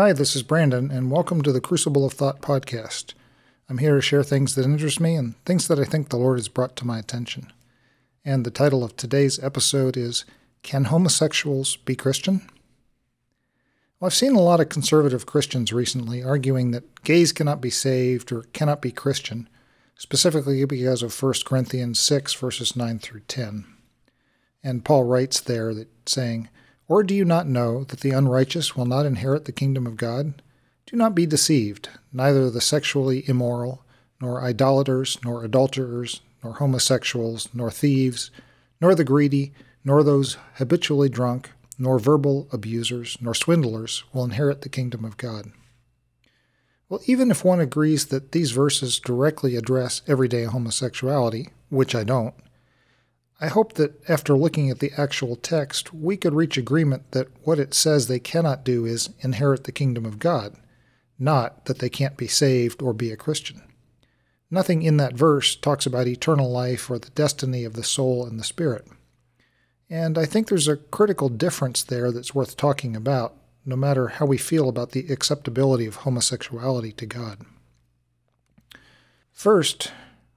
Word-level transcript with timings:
Hi, 0.00 0.12
this 0.12 0.36
is 0.36 0.44
Brandon, 0.44 0.92
and 0.92 1.10
welcome 1.10 1.42
to 1.42 1.50
the 1.50 1.60
Crucible 1.60 2.06
of 2.06 2.12
Thought 2.12 2.40
podcast. 2.40 3.14
I'm 3.68 3.78
here 3.78 3.96
to 3.96 4.00
share 4.00 4.22
things 4.22 4.54
that 4.54 4.64
interest 4.64 5.00
me 5.00 5.16
and 5.16 5.34
things 5.44 5.66
that 5.66 5.80
I 5.80 5.82
think 5.82 6.10
the 6.10 6.16
Lord 6.16 6.38
has 6.38 6.46
brought 6.46 6.76
to 6.76 6.86
my 6.86 7.00
attention. 7.00 7.52
And 8.24 8.46
the 8.46 8.52
title 8.52 8.84
of 8.84 8.96
today's 8.96 9.42
episode 9.42 9.96
is 9.96 10.24
Can 10.62 10.84
Homosexuals 10.84 11.78
Be 11.78 11.96
Christian? 11.96 12.48
Well, 13.98 14.06
I've 14.06 14.14
seen 14.14 14.36
a 14.36 14.40
lot 14.40 14.60
of 14.60 14.68
conservative 14.68 15.26
Christians 15.26 15.72
recently 15.72 16.22
arguing 16.22 16.70
that 16.70 17.02
gays 17.02 17.32
cannot 17.32 17.60
be 17.60 17.68
saved 17.68 18.30
or 18.30 18.42
cannot 18.52 18.80
be 18.80 18.92
Christian, 18.92 19.48
specifically 19.96 20.64
because 20.64 21.02
of 21.02 21.20
1 21.20 21.32
Corinthians 21.44 21.98
6, 21.98 22.34
verses 22.34 22.76
9 22.76 23.00
through 23.00 23.22
10. 23.26 23.64
And 24.62 24.84
Paul 24.84 25.02
writes 25.02 25.40
there 25.40 25.74
that 25.74 26.08
saying, 26.08 26.50
or 26.88 27.02
do 27.02 27.14
you 27.14 27.24
not 27.24 27.46
know 27.46 27.84
that 27.84 28.00
the 28.00 28.10
unrighteous 28.10 28.74
will 28.74 28.86
not 28.86 29.06
inherit 29.06 29.44
the 29.44 29.52
kingdom 29.52 29.86
of 29.86 29.96
God? 29.96 30.42
Do 30.86 30.96
not 30.96 31.14
be 31.14 31.26
deceived. 31.26 31.90
Neither 32.12 32.50
the 32.50 32.62
sexually 32.62 33.28
immoral, 33.28 33.84
nor 34.20 34.42
idolaters, 34.42 35.18
nor 35.22 35.44
adulterers, 35.44 36.22
nor 36.42 36.54
homosexuals, 36.54 37.48
nor 37.52 37.70
thieves, 37.70 38.30
nor 38.80 38.94
the 38.94 39.04
greedy, 39.04 39.52
nor 39.84 40.02
those 40.02 40.38
habitually 40.54 41.10
drunk, 41.10 41.50
nor 41.78 41.98
verbal 41.98 42.48
abusers, 42.52 43.18
nor 43.20 43.34
swindlers 43.34 44.02
will 44.12 44.24
inherit 44.24 44.62
the 44.62 44.68
kingdom 44.68 45.04
of 45.04 45.16
God. 45.18 45.52
Well, 46.88 47.00
even 47.04 47.30
if 47.30 47.44
one 47.44 47.60
agrees 47.60 48.06
that 48.06 48.32
these 48.32 48.52
verses 48.52 48.98
directly 48.98 49.56
address 49.56 50.00
everyday 50.06 50.44
homosexuality, 50.44 51.50
which 51.68 51.94
I 51.94 52.02
don't, 52.02 52.34
I 53.40 53.46
hope 53.46 53.74
that 53.74 54.02
after 54.08 54.36
looking 54.36 54.68
at 54.68 54.80
the 54.80 54.90
actual 54.96 55.36
text, 55.36 55.94
we 55.94 56.16
could 56.16 56.34
reach 56.34 56.56
agreement 56.56 57.12
that 57.12 57.28
what 57.44 57.60
it 57.60 57.72
says 57.72 58.08
they 58.08 58.18
cannot 58.18 58.64
do 58.64 58.84
is 58.84 59.10
inherit 59.20 59.64
the 59.64 59.72
kingdom 59.72 60.04
of 60.04 60.18
God, 60.18 60.56
not 61.18 61.66
that 61.66 61.78
they 61.78 61.88
can't 61.88 62.16
be 62.16 62.26
saved 62.26 62.82
or 62.82 62.92
be 62.92 63.12
a 63.12 63.16
Christian. 63.16 63.62
Nothing 64.50 64.82
in 64.82 64.96
that 64.96 65.14
verse 65.14 65.54
talks 65.54 65.86
about 65.86 66.08
eternal 66.08 66.50
life 66.50 66.90
or 66.90 66.98
the 66.98 67.10
destiny 67.10 67.64
of 67.64 67.74
the 67.74 67.84
soul 67.84 68.26
and 68.26 68.40
the 68.40 68.44
spirit. 68.44 68.86
And 69.88 70.18
I 70.18 70.24
think 70.24 70.48
there's 70.48 70.68
a 70.68 70.76
critical 70.76 71.28
difference 71.28 71.84
there 71.84 72.10
that's 72.10 72.34
worth 72.34 72.56
talking 72.56 72.96
about, 72.96 73.36
no 73.64 73.76
matter 73.76 74.08
how 74.08 74.26
we 74.26 74.38
feel 74.38 74.68
about 74.68 74.92
the 74.92 75.12
acceptability 75.12 75.86
of 75.86 75.96
homosexuality 75.96 76.92
to 76.92 77.06
God. 77.06 77.46
First, 79.32 79.92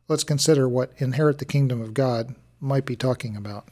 let's 0.08 0.24
consider 0.24 0.70
what 0.70 0.94
inherit 0.98 1.40
the 1.40 1.46
kingdom 1.46 1.82
of 1.82 1.96
God 1.96 2.36
might 2.62 2.86
be 2.86 2.96
talking 2.96 3.36
about. 3.36 3.68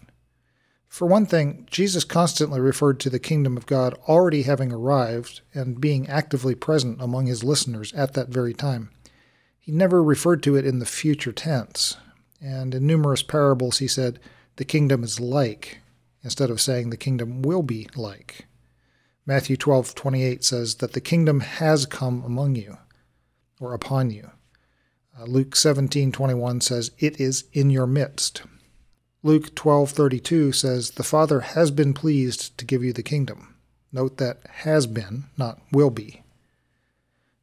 For 0.90 1.06
one 1.06 1.28
thing, 1.28 1.68
Jesus 1.70 2.04
constantly 2.04 2.60
referred 2.60 3.00
to 3.02 3.12
the 3.12 3.20
kingdom 3.20 3.56
of 3.56 3.68
God 3.68 3.94
already 4.08 4.42
having 4.42 4.72
arrived 4.72 5.42
and 5.54 5.80
being 5.80 6.10
actively 6.10 6.56
present 6.56 7.00
among 7.00 7.28
his 7.28 7.44
listeners 7.44 7.94
at 7.94 8.14
that 8.14 8.30
very 8.30 8.56
time. 8.56 8.90
He 9.60 9.72
never 9.72 10.04
referred 10.04 10.42
to 10.44 10.56
it 10.56 10.66
in 10.66 10.80
the 10.80 10.86
future 10.88 11.32
tense, 11.32 11.98
and 12.42 12.74
in 12.74 12.88
numerous 12.88 13.22
parables 13.22 13.78
he 13.78 13.88
said, 13.88 14.20
The 14.56 14.66
kingdom 14.66 15.04
is 15.04 15.20
like, 15.20 15.80
instead 16.24 16.50
of 16.50 16.60
saying 16.60 16.90
the 16.90 16.98
kingdom 16.98 17.44
will 17.44 17.62
be 17.62 17.88
like. 17.96 18.48
Matthew 19.28 19.58
12:28 19.58 20.44
says 20.44 20.76
that 20.76 20.94
the 20.94 21.02
kingdom 21.02 21.42
has 21.42 21.86
come 21.86 22.24
among 22.24 22.56
you 22.56 22.78
or 23.60 23.76
upon 23.76 24.10
you. 24.10 24.32
Uh, 25.16 25.26
Luke 25.26 25.56
17:21 25.56 26.62
says 26.62 26.90
it 26.98 27.20
is 27.20 27.44
in 27.54 27.70
your 27.70 27.86
midst. 27.86 28.42
Luke 29.22 29.54
12:32 29.54 30.54
says, 30.54 30.92
"The 30.92 31.04
Father 31.04 31.42
has 31.42 31.72
been 31.72 31.94
pleased 31.94 32.58
to 32.58 32.66
give 32.66 32.84
you 32.84 32.94
the 32.94 33.04
kingdom." 33.04 33.56
Note 33.92 34.18
that 34.18 34.40
has 34.64 34.88
been, 34.88 35.26
not 35.38 35.60
will 35.72 35.90
be. 35.90 36.22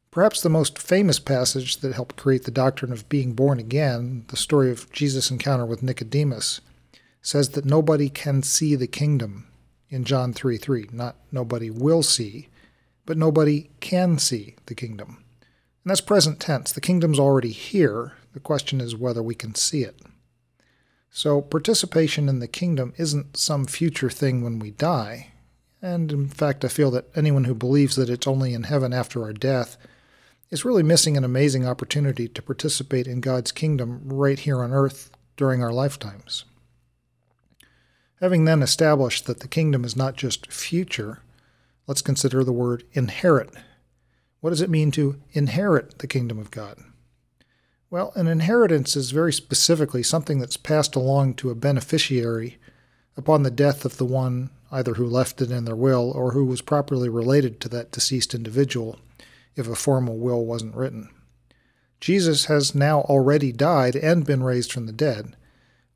Perhaps 0.09 0.41
the 0.41 0.49
most 0.49 0.79
famous 0.79 1.19
passage 1.19 1.77
that 1.77 1.93
helped 1.93 2.15
create 2.15 2.45
the 2.45 2.51
doctrine 2.51 2.91
of 2.91 3.07
being 3.09 3.33
born 3.33 3.59
again, 3.59 4.25
the 4.29 4.37
story 4.37 4.71
of 4.71 4.91
Jesus' 4.91 5.29
encounter 5.29 5.65
with 5.65 5.83
Nicodemus, 5.83 6.61
says 7.21 7.49
that 7.49 7.65
nobody 7.65 8.09
can 8.09 8.41
see 8.41 8.73
the 8.73 8.87
kingdom 8.87 9.45
in 9.89 10.03
John 10.03 10.33
3 10.33 10.57
3. 10.57 10.89
Not 10.91 11.17
nobody 11.31 11.69
will 11.69 12.01
see, 12.01 12.47
but 13.05 13.17
nobody 13.17 13.69
can 13.81 14.17
see 14.17 14.55
the 14.65 14.73
kingdom. 14.73 15.23
And 15.83 15.91
that's 15.91 16.01
present 16.01 16.39
tense. 16.39 16.71
The 16.71 16.81
kingdom's 16.81 17.19
already 17.19 17.51
here. 17.51 18.13
The 18.33 18.39
question 18.39 18.81
is 18.81 18.95
whether 18.95 19.21
we 19.21 19.35
can 19.35 19.53
see 19.53 19.83
it. 19.83 20.01
So, 21.17 21.41
participation 21.41 22.29
in 22.29 22.37
the 22.37 22.47
kingdom 22.47 22.93
isn't 22.95 23.37
some 23.37 23.65
future 23.65 24.11
thing 24.11 24.43
when 24.43 24.59
we 24.59 24.69
die. 24.69 25.31
And 25.81 26.11
in 26.11 26.27
fact, 26.27 26.63
I 26.63 26.67
feel 26.67 26.91
that 26.91 27.09
anyone 27.15 27.45
who 27.45 27.55
believes 27.55 27.95
that 27.95 28.07
it's 28.07 28.27
only 28.27 28.53
in 28.53 28.65
heaven 28.65 28.93
after 28.93 29.23
our 29.23 29.33
death 29.33 29.77
is 30.51 30.63
really 30.63 30.83
missing 30.83 31.17
an 31.17 31.23
amazing 31.23 31.65
opportunity 31.67 32.27
to 32.27 32.41
participate 32.43 33.07
in 33.07 33.19
God's 33.19 33.51
kingdom 33.51 34.01
right 34.05 34.37
here 34.37 34.61
on 34.61 34.71
earth 34.71 35.09
during 35.37 35.63
our 35.63 35.73
lifetimes. 35.73 36.45
Having 38.21 38.45
then 38.45 38.61
established 38.61 39.25
that 39.25 39.39
the 39.39 39.47
kingdom 39.47 39.83
is 39.83 39.95
not 39.95 40.17
just 40.17 40.51
future, 40.51 41.23
let's 41.87 42.03
consider 42.03 42.43
the 42.43 42.53
word 42.53 42.83
inherit. 42.93 43.49
What 44.39 44.51
does 44.51 44.61
it 44.61 44.69
mean 44.69 44.91
to 44.91 45.19
inherit 45.31 45.97
the 45.97 46.05
kingdom 46.05 46.37
of 46.37 46.51
God? 46.51 46.77
Well, 47.89 48.11
an 48.15 48.27
inheritance 48.27 48.97
is 48.97 49.11
very 49.11 49.31
specifically 49.31 50.03
something 50.03 50.39
that's 50.39 50.57
passed 50.57 50.95
along 50.97 51.35
to 51.35 51.49
a 51.49 51.55
beneficiary 51.55 52.57
upon 53.15 53.43
the 53.43 53.51
death 53.51 53.85
of 53.85 53.95
the 53.97 54.05
one 54.05 54.49
either 54.71 54.95
who 54.95 55.05
left 55.05 55.41
it 55.41 55.51
in 55.51 55.63
their 55.63 55.75
will 55.75 56.11
or 56.11 56.31
who 56.31 56.43
was 56.43 56.61
properly 56.61 57.07
related 57.07 57.61
to 57.61 57.69
that 57.69 57.91
deceased 57.91 58.35
individual 58.35 58.99
if 59.55 59.69
a 59.69 59.75
formal 59.75 60.17
will 60.17 60.45
wasn't 60.45 60.75
written. 60.75 61.09
Jesus 62.01 62.45
has 62.45 62.75
now 62.75 63.01
already 63.01 63.53
died 63.53 63.95
and 63.95 64.25
been 64.25 64.43
raised 64.43 64.71
from 64.73 64.85
the 64.85 64.91
dead. 64.91 65.37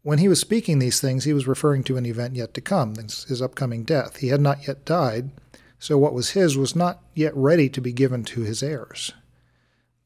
When 0.01 0.17
he 0.17 0.29
was 0.29 0.39
speaking 0.39 0.79
these 0.79 1.01
things, 1.01 1.25
he 1.25 1.33
was 1.33 1.45
referring 1.45 1.83
to 1.83 1.97
an 1.97 2.05
event 2.05 2.35
yet 2.35 2.53
to 2.53 2.61
come, 2.61 2.95
his 2.95 3.41
upcoming 3.41 3.83
death. 3.83 4.17
He 4.17 4.29
had 4.29 4.41
not 4.41 4.65
yet 4.65 4.85
died, 4.85 5.31
so 5.77 5.97
what 5.97 6.13
was 6.13 6.31
his 6.31 6.57
was 6.57 6.73
not 6.73 7.03
yet 7.13 7.35
ready 7.35 7.67
to 7.67 7.81
be 7.81 7.91
given 7.91 8.23
to 8.23 8.41
his 8.41 8.63
heirs. 8.63 9.11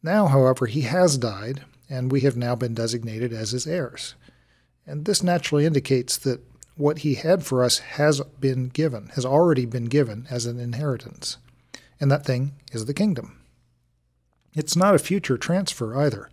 Now, 0.01 0.25
however, 0.27 0.65
he 0.65 0.81
has 0.81 1.17
died, 1.17 1.63
and 1.89 2.11
we 2.11 2.21
have 2.21 2.37
now 2.37 2.55
been 2.55 2.73
designated 2.73 3.33
as 3.33 3.51
his 3.51 3.67
heirs. 3.67 4.15
And 4.85 5.05
this 5.05 5.23
naturally 5.23 5.65
indicates 5.65 6.17
that 6.17 6.41
what 6.75 6.99
he 6.99 7.15
had 7.15 7.45
for 7.45 7.63
us 7.63 7.79
has 7.79 8.21
been 8.39 8.69
given, 8.69 9.07
has 9.15 9.25
already 9.25 9.65
been 9.65 9.85
given 9.85 10.27
as 10.29 10.45
an 10.45 10.59
inheritance. 10.59 11.37
And 11.99 12.11
that 12.11 12.25
thing 12.25 12.53
is 12.71 12.85
the 12.85 12.93
kingdom. 12.93 13.39
It's 14.53 14.75
not 14.75 14.95
a 14.95 14.99
future 14.99 15.37
transfer 15.37 15.97
either. 15.97 16.29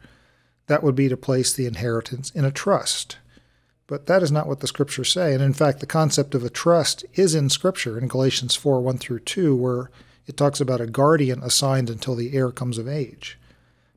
That 0.66 0.82
would 0.82 0.94
be 0.94 1.08
to 1.08 1.16
place 1.16 1.52
the 1.52 1.66
inheritance 1.66 2.30
in 2.30 2.44
a 2.44 2.50
trust. 2.50 3.18
But 3.86 4.06
that 4.06 4.22
is 4.22 4.32
not 4.32 4.46
what 4.46 4.60
the 4.60 4.66
scriptures 4.66 5.12
say. 5.12 5.34
And 5.34 5.42
in 5.42 5.52
fact, 5.52 5.80
the 5.80 5.86
concept 5.86 6.34
of 6.34 6.44
a 6.44 6.50
trust 6.50 7.04
is 7.14 7.34
in 7.34 7.50
scripture 7.50 7.98
in 7.98 8.08
Galatians 8.08 8.54
4 8.54 8.80
1 8.80 8.98
through 8.98 9.20
2, 9.20 9.54
where 9.56 9.90
it 10.26 10.36
talks 10.36 10.60
about 10.60 10.80
a 10.80 10.86
guardian 10.86 11.42
assigned 11.42 11.90
until 11.90 12.14
the 12.14 12.32
heir 12.34 12.50
comes 12.50 12.78
of 12.78 12.88
age. 12.88 13.38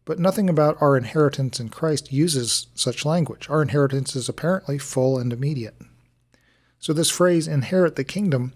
But 0.06 0.20
nothing 0.20 0.50
about 0.50 0.80
our 0.80 0.96
inheritance 0.96 1.60
in 1.60 1.70
Christ 1.70 2.14
uses 2.14 2.68
such 2.76 3.06
language. 3.06 3.50
Our 3.50 3.64
inheritance 3.64 4.16
is 4.16 4.30
apparently 4.30 4.78
full 4.78 5.18
and 5.18 5.34
immediate. 5.34 5.76
So, 6.80 6.94
this 6.94 7.10
phrase, 7.10 7.48
inherit 7.48 7.96
the 7.96 8.04
kingdom, 8.04 8.54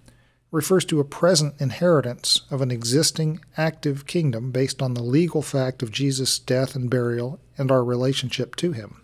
refers 0.52 0.86
to 0.86 1.00
a 1.00 1.06
present 1.06 1.56
inheritance 1.60 2.42
of 2.50 2.62
an 2.62 2.72
existing 2.72 3.40
active 3.58 4.06
kingdom 4.06 4.52
based 4.52 4.82
on 4.82 4.94
the 4.94 5.04
legal 5.04 5.42
fact 5.42 5.84
of 5.84 5.92
Jesus' 5.92 6.40
death 6.40 6.76
and 6.76 6.90
burial 6.90 7.40
and 7.58 7.72
our 7.72 7.84
relationship 7.84 8.56
to 8.58 8.72
him. 8.72 9.02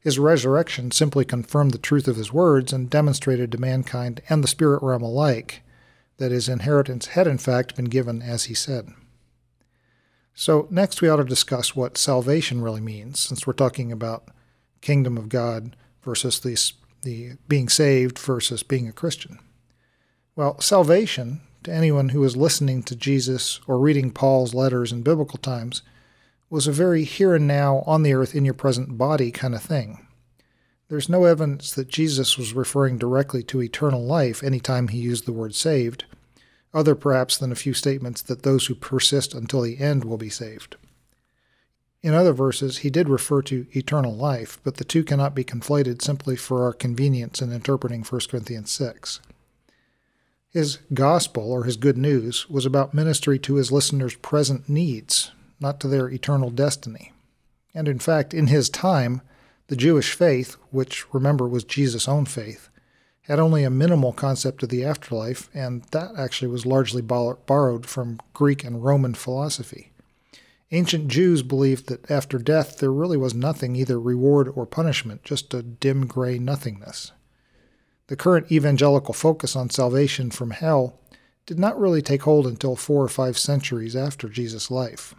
His 0.00 0.18
resurrection 0.18 0.90
simply 0.90 1.24
confirmed 1.24 1.72
the 1.72 1.78
truth 1.78 2.08
of 2.08 2.16
his 2.16 2.32
words 2.32 2.72
and 2.72 2.88
demonstrated 2.88 3.52
to 3.52 3.58
mankind 3.58 4.22
and 4.28 4.42
the 4.42 4.48
spirit 4.48 4.82
realm 4.82 5.02
alike 5.02 5.62
that 6.16 6.32
his 6.32 6.48
inheritance 6.48 7.08
had 7.08 7.26
in 7.26 7.38
fact 7.38 7.76
been 7.76 7.86
given 7.86 8.22
as 8.22 8.44
he 8.44 8.54
said. 8.54 8.88
So, 10.40 10.66
next 10.70 11.02
we 11.02 11.08
ought 11.10 11.16
to 11.16 11.24
discuss 11.24 11.76
what 11.76 11.98
salvation 11.98 12.62
really 12.62 12.80
means, 12.80 13.20
since 13.20 13.46
we're 13.46 13.52
talking 13.52 13.92
about 13.92 14.28
kingdom 14.80 15.18
of 15.18 15.28
God 15.28 15.76
versus 16.02 16.40
the, 16.40 16.56
the 17.02 17.36
being 17.46 17.68
saved 17.68 18.18
versus 18.18 18.62
being 18.62 18.88
a 18.88 18.92
Christian. 18.92 19.38
Well, 20.34 20.58
salvation, 20.58 21.42
to 21.64 21.74
anyone 21.74 22.08
who 22.08 22.20
was 22.20 22.38
listening 22.38 22.82
to 22.84 22.96
Jesus 22.96 23.60
or 23.66 23.78
reading 23.78 24.12
Paul's 24.12 24.54
letters 24.54 24.92
in 24.92 25.02
biblical 25.02 25.38
times, 25.38 25.82
was 26.48 26.66
a 26.66 26.72
very 26.72 27.04
here 27.04 27.34
and 27.34 27.46
now, 27.46 27.82
on 27.86 28.02
the 28.02 28.14
earth, 28.14 28.34
in 28.34 28.46
your 28.46 28.54
present 28.54 28.96
body 28.96 29.30
kind 29.30 29.54
of 29.54 29.62
thing. 29.62 30.06
There's 30.88 31.10
no 31.10 31.26
evidence 31.26 31.74
that 31.74 31.88
Jesus 31.88 32.38
was 32.38 32.54
referring 32.54 32.96
directly 32.96 33.42
to 33.42 33.60
eternal 33.60 34.02
life 34.02 34.42
any 34.42 34.58
time 34.58 34.88
he 34.88 35.00
used 35.00 35.26
the 35.26 35.34
word 35.34 35.54
saved 35.54 36.06
other 36.72 36.94
perhaps 36.94 37.36
than 37.36 37.50
a 37.50 37.56
few 37.56 37.74
statements 37.74 38.22
that 38.22 38.42
those 38.42 38.66
who 38.66 38.74
persist 38.74 39.34
until 39.34 39.62
the 39.62 39.78
end 39.78 40.04
will 40.04 40.16
be 40.16 40.30
saved. 40.30 40.76
In 42.02 42.14
other 42.14 42.32
verses, 42.32 42.78
he 42.78 42.90
did 42.90 43.08
refer 43.08 43.42
to 43.42 43.66
eternal 43.72 44.14
life, 44.14 44.58
but 44.64 44.76
the 44.76 44.84
two 44.84 45.04
cannot 45.04 45.34
be 45.34 45.44
conflated 45.44 46.00
simply 46.00 46.34
for 46.34 46.64
our 46.64 46.72
convenience 46.72 47.42
in 47.42 47.52
interpreting 47.52 48.02
1 48.02 48.20
Corinthians 48.30 48.70
6. 48.70 49.20
His 50.50 50.78
gospel, 50.94 51.52
or 51.52 51.64
his 51.64 51.76
good 51.76 51.98
news, 51.98 52.48
was 52.48 52.64
about 52.64 52.94
ministry 52.94 53.38
to 53.40 53.56
his 53.56 53.70
listeners' 53.70 54.14
present 54.16 54.68
needs, 54.68 55.30
not 55.60 55.78
to 55.80 55.88
their 55.88 56.08
eternal 56.08 56.50
destiny. 56.50 57.12
And 57.74 57.86
in 57.86 57.98
fact, 57.98 58.32
in 58.32 58.46
his 58.46 58.70
time, 58.70 59.20
the 59.68 59.76
Jewish 59.76 60.12
faith, 60.12 60.56
which 60.70 61.12
remember 61.14 61.46
was 61.46 61.62
Jesus' 61.62 62.08
own 62.08 62.24
faith, 62.24 62.69
had 63.30 63.38
only 63.38 63.62
a 63.62 63.70
minimal 63.70 64.12
concept 64.12 64.60
of 64.64 64.70
the 64.70 64.84
afterlife, 64.84 65.48
and 65.54 65.84
that 65.92 66.10
actually 66.18 66.48
was 66.48 66.66
largely 66.66 67.00
borrowed 67.00 67.86
from 67.86 68.18
Greek 68.34 68.64
and 68.64 68.82
Roman 68.82 69.14
philosophy. 69.14 69.92
Ancient 70.72 71.06
Jews 71.06 71.44
believed 71.44 71.86
that 71.86 72.10
after 72.10 72.38
death 72.38 72.78
there 72.78 72.92
really 72.92 73.16
was 73.16 73.32
nothing, 73.32 73.76
either 73.76 74.00
reward 74.00 74.48
or 74.56 74.66
punishment, 74.66 75.22
just 75.22 75.54
a 75.54 75.62
dim 75.62 76.08
gray 76.08 76.40
nothingness. 76.40 77.12
The 78.08 78.16
current 78.16 78.50
evangelical 78.50 79.14
focus 79.14 79.54
on 79.54 79.70
salvation 79.70 80.32
from 80.32 80.50
hell 80.50 80.98
did 81.46 81.58
not 81.58 81.78
really 81.78 82.02
take 82.02 82.22
hold 82.22 82.48
until 82.48 82.74
four 82.74 83.04
or 83.04 83.08
five 83.08 83.38
centuries 83.38 83.94
after 83.94 84.28
Jesus' 84.28 84.72
life. 84.72 85.14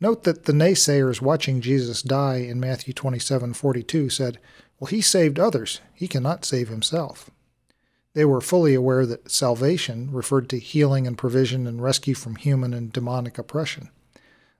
Note 0.00 0.24
that 0.24 0.46
the 0.46 0.52
naysayers 0.52 1.22
watching 1.22 1.60
Jesus 1.60 2.02
die 2.02 2.38
in 2.38 2.58
Matthew 2.58 2.92
27:42 2.94 4.10
said, 4.10 4.40
"Well, 4.80 4.88
he 4.88 5.02
saved 5.02 5.38
others; 5.38 5.82
he 5.92 6.08
cannot 6.08 6.46
save 6.46 6.70
himself." 6.70 7.30
They 8.14 8.24
were 8.24 8.40
fully 8.40 8.74
aware 8.74 9.06
that 9.06 9.30
salvation 9.30 10.10
referred 10.10 10.48
to 10.48 10.58
healing 10.58 11.06
and 11.06 11.16
provision 11.16 11.66
and 11.66 11.82
rescue 11.82 12.14
from 12.14 12.36
human 12.36 12.74
and 12.74 12.92
demonic 12.92 13.38
oppression. 13.38 13.90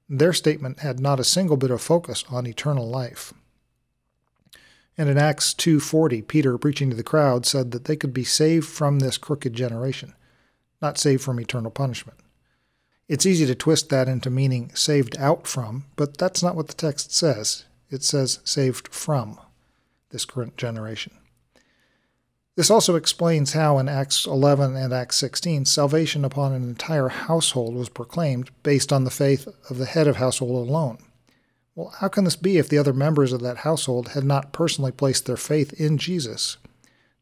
Their 0.08 0.32
statement 0.32 0.80
had 0.80 1.00
not 1.00 1.20
a 1.20 1.24
single 1.24 1.56
bit 1.56 1.70
of 1.70 1.80
focus 1.80 2.24
on 2.28 2.46
eternal 2.46 2.88
life. 2.88 3.32
And 4.98 5.08
in 5.08 5.16
Acts 5.16 5.54
2:40, 5.54 6.20
Peter 6.20 6.58
preaching 6.58 6.90
to 6.90 6.96
the 6.96 7.02
crowd 7.02 7.46
said 7.46 7.70
that 7.70 7.86
they 7.86 7.96
could 7.96 8.12
be 8.12 8.24
saved 8.24 8.68
from 8.68 8.98
this 8.98 9.16
crooked 9.16 9.54
generation, 9.54 10.14
not 10.82 10.98
saved 10.98 11.22
from 11.22 11.40
eternal 11.40 11.70
punishment. 11.70 12.18
It's 13.08 13.26
easy 13.26 13.46
to 13.46 13.54
twist 13.54 13.88
that 13.88 14.08
into 14.08 14.30
meaning 14.30 14.70
saved 14.74 15.16
out 15.16 15.46
from, 15.46 15.86
but 15.96 16.18
that's 16.18 16.42
not 16.42 16.54
what 16.54 16.68
the 16.68 16.74
text 16.74 17.12
says. 17.12 17.64
It 17.88 18.04
says 18.04 18.38
saved 18.44 18.88
from 18.88 19.38
this 20.10 20.24
current 20.24 20.56
generation. 20.56 21.12
This 22.56 22.70
also 22.70 22.96
explains 22.96 23.52
how 23.52 23.78
in 23.78 23.88
Acts 23.88 24.26
11 24.26 24.76
and 24.76 24.92
Acts 24.92 25.16
16 25.16 25.64
salvation 25.64 26.24
upon 26.24 26.52
an 26.52 26.62
entire 26.62 27.08
household 27.08 27.74
was 27.74 27.88
proclaimed 27.88 28.50
based 28.62 28.92
on 28.92 29.04
the 29.04 29.10
faith 29.10 29.48
of 29.70 29.78
the 29.78 29.86
head 29.86 30.06
of 30.06 30.16
household 30.16 30.68
alone. 30.68 30.98
Well, 31.74 31.94
how 32.00 32.08
can 32.08 32.24
this 32.24 32.36
be 32.36 32.58
if 32.58 32.68
the 32.68 32.78
other 32.78 32.92
members 32.92 33.32
of 33.32 33.40
that 33.40 33.58
household 33.58 34.08
had 34.08 34.24
not 34.24 34.52
personally 34.52 34.92
placed 34.92 35.24
their 35.24 35.36
faith 35.36 35.72
in 35.80 35.96
Jesus? 35.96 36.58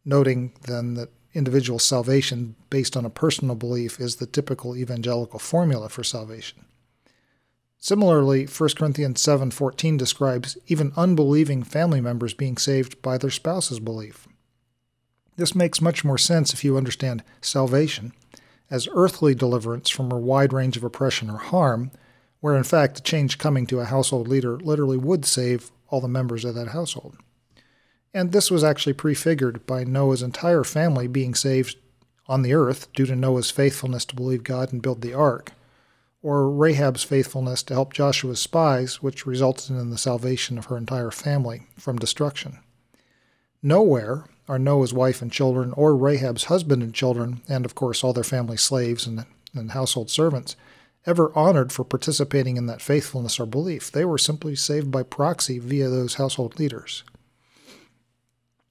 Noting 0.05 0.53
then 0.63 0.95
that 0.95 1.11
individual 1.35 1.79
salvation 1.79 2.57
based 2.71 2.97
on 2.97 3.05
a 3.05 3.11
personal 3.11 3.55
belief 3.55 4.01
is 4.01 4.17
the 4.17 4.27
typical 4.27 4.77
evangelical 4.77 5.39
formula 5.39 5.89
for 5.89 6.03
salvation. 6.03 6.65
Similarly, 7.79 8.47
1 8.47 8.77
Corinthians 8.77 9.21
7:14 9.21 9.97
describes 9.97 10.59
even 10.67 10.93
unbelieving 10.97 11.63
family 11.63 12.01
members 12.01 12.35
being 12.35 12.57
saved 12.57 13.01
by 13.03 13.19
their 13.19 13.31
spouse's 13.31 13.79
belief. 13.79 14.27
This 15.37 15.55
makes 15.55 15.81
much 15.81 16.05
more 16.05 16.19
sense 16.19 16.53
if 16.53 16.65
you 16.65 16.77
understand 16.77 17.23
salvation 17.41 18.13
as 18.71 18.89
earthly 18.93 19.35
deliverance 19.35 19.89
from 19.89 20.11
a 20.11 20.19
wide 20.19 20.53
range 20.53 20.77
of 20.77 20.85
oppression 20.85 21.31
or 21.31 21.39
harm 21.39 21.93
where 22.41 22.57
in 22.57 22.65
fact 22.65 22.97
the 22.97 23.01
change 23.01 23.39
coming 23.39 23.67
to 23.67 23.81
a 23.81 23.85
household 23.85 24.29
leader 24.29 24.57
literally 24.59 24.97
would 24.97 25.25
save 25.25 25.71
all 25.89 26.01
the 26.01 26.09
members 26.09 26.45
of 26.45 26.55
that 26.55 26.69
household. 26.69 27.17
And 28.15 28.33
this 28.33 28.51
was 28.51 28.65
actually 28.65 28.93
prefigured 28.93 29.67
by 29.67 29.85
Noah's 29.85 30.23
entire 30.23 30.65
family 30.65 31.07
being 31.07 31.35
saved 31.35 31.77
on 32.27 32.43
the 32.43 32.55
earth 32.55 32.93
due 32.93 33.07
to 33.07 33.17
Noah's 33.17 33.51
faithfulness 33.51 34.05
to 34.07 34.17
believe 34.17 34.45
God 34.45 34.73
and 34.73 34.83
build 34.83 35.01
the 35.01 35.15
ark, 35.15 35.53
or 36.29 36.51
Rahab's 36.51 37.03
faithfulness 37.03 37.63
to 37.63 37.73
help 37.73 37.95
Joshua's 37.95 38.39
spies, 38.39 39.03
which 39.03 39.25
resulted 39.25 39.71
in 39.71 39.89
the 39.89 39.97
salvation 39.97 40.59
of 40.59 40.67
her 40.67 40.77
entire 40.77 41.11
family 41.11 41.63
from 41.79 41.97
destruction. 41.97 42.59
Nowhere 43.63 44.27
are 44.47 44.59
Noah's 44.59 44.93
wife 44.93 45.23
and 45.23 45.33
children, 45.33 45.73
or 45.73 45.97
Rahab's 45.97 46.45
husband 46.45 46.83
and 46.83 46.93
children, 46.93 47.41
and 47.49 47.65
of 47.65 47.75
course 47.75 48.05
all 48.05 48.13
their 48.13 48.25
family 48.25 48.59
slaves 48.59 49.07
and, 49.07 49.25
and 49.55 49.71
household 49.71 50.11
servants, 50.11 50.55
ever 51.07 51.33
honored 51.35 51.73
for 51.73 51.83
participating 51.83 52.59
in 52.59 52.67
that 52.67 52.83
faithfulness 52.83 53.41
or 53.41 53.47
belief. 53.47 53.91
They 53.91 54.05
were 54.05 54.19
simply 54.19 54.55
saved 54.55 54.91
by 54.91 55.05
proxy 55.05 55.59
via 55.59 55.89
those 55.89 56.17
household 56.17 56.59
leaders. 56.59 57.05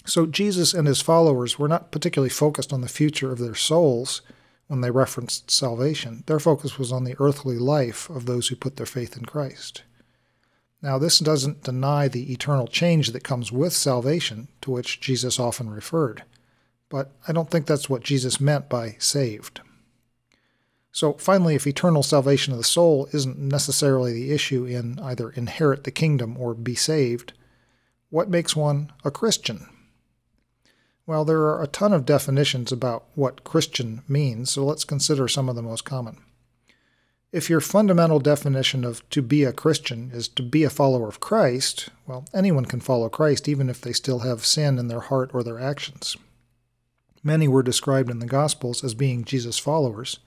So 0.06 0.28
Jesus 0.28 0.76
and 0.76 0.88
his 0.88 1.02
followers 1.02 1.58
were 1.58 1.68
not 1.68 1.92
particularly 1.92 2.30
focused 2.30 2.72
on 2.72 2.82
the 2.82 2.88
future 2.88 3.32
of 3.32 3.40
their 3.40 3.56
souls 3.56 4.22
when 4.68 4.82
they 4.82 4.92
referenced 4.92 5.50
salvation. 5.50 6.24
Their 6.28 6.40
focus 6.40 6.78
was 6.78 6.92
on 6.92 7.04
the 7.04 7.16
earthly 7.20 7.58
life 7.58 8.10
of 8.10 8.26
those 8.26 8.48
who 8.48 8.56
put 8.56 8.76
their 8.76 8.86
faith 8.86 9.18
in 9.18 9.26
Christ. 9.26 9.84
Now, 10.82 11.00
this 11.00 11.20
doesn't 11.20 11.64
deny 11.64 12.08
the 12.08 12.32
eternal 12.32 12.68
change 12.68 13.12
that 13.12 13.24
comes 13.24 13.52
with 13.52 13.74
salvation, 13.74 14.48
to 14.62 14.72
which 14.72 15.00
Jesus 15.00 15.40
often 15.40 15.70
referred, 15.70 16.24
but 16.90 17.12
I 17.28 17.32
don't 17.32 17.50
think 17.50 17.66
that's 17.66 17.90
what 17.90 18.04
Jesus 18.04 18.40
meant 18.40 18.70
by 18.70 18.96
saved. 19.00 19.62
So, 20.92 21.14
finally, 21.14 21.56
if 21.56 21.66
eternal 21.66 22.04
salvation 22.04 22.54
of 22.54 22.60
the 22.60 22.64
soul 22.64 23.08
isn't 23.14 23.38
necessarily 23.38 24.14
the 24.14 24.32
issue 24.32 24.66
in 24.66 25.00
either 25.00 25.30
inherit 25.32 25.84
the 25.84 25.92
kingdom 25.92 26.38
or 26.40 26.54
be 26.54 26.76
saved, 26.76 27.34
what 28.10 28.30
makes 28.30 28.56
one 28.56 28.92
a 29.04 29.12
Christian? 29.12 29.68
Well, 31.08 31.24
there 31.24 31.44
are 31.44 31.64
a 31.64 31.68
ton 31.68 31.94
of 31.94 32.06
definitions 32.06 32.74
about 32.74 33.06
what 33.16 33.46
Christian 33.46 34.04
means, 34.10 34.52
so 34.52 34.66
let's 34.66 34.84
consider 34.84 35.30
some 35.30 35.48
of 35.48 35.56
the 35.56 35.62
most 35.62 35.86
common. 35.86 36.18
If 37.32 37.50
your 37.50 37.62
fundamental 37.62 38.20
definition 38.20 38.84
of 38.84 39.10
to 39.12 39.22
be 39.22 39.46
a 39.46 39.54
Christian 39.54 40.12
is 40.14 40.28
to 40.28 40.44
be 40.44 40.66
a 40.66 40.70
follower 40.70 41.08
of 41.08 41.22
Christ, 41.22 41.88
well, 42.08 42.26
anyone 42.34 42.66
can 42.66 42.82
follow 42.82 43.08
Christ 43.08 43.48
even 43.48 43.70
if 43.70 43.80
they 43.80 43.94
still 43.94 44.20
have 44.20 44.46
sin 44.46 44.78
in 44.78 44.90
their 44.90 45.00
heart 45.00 45.32
or 45.34 45.44
their 45.44 45.60
actions. 45.60 46.18
Many 47.24 47.48
were 47.48 47.64
described 47.64 48.10
in 48.10 48.20
the 48.20 48.26
Gospels 48.26 48.84
as 48.84 48.94
being 48.94 49.24
Jesus' 49.24 49.58
followers, 49.58 50.20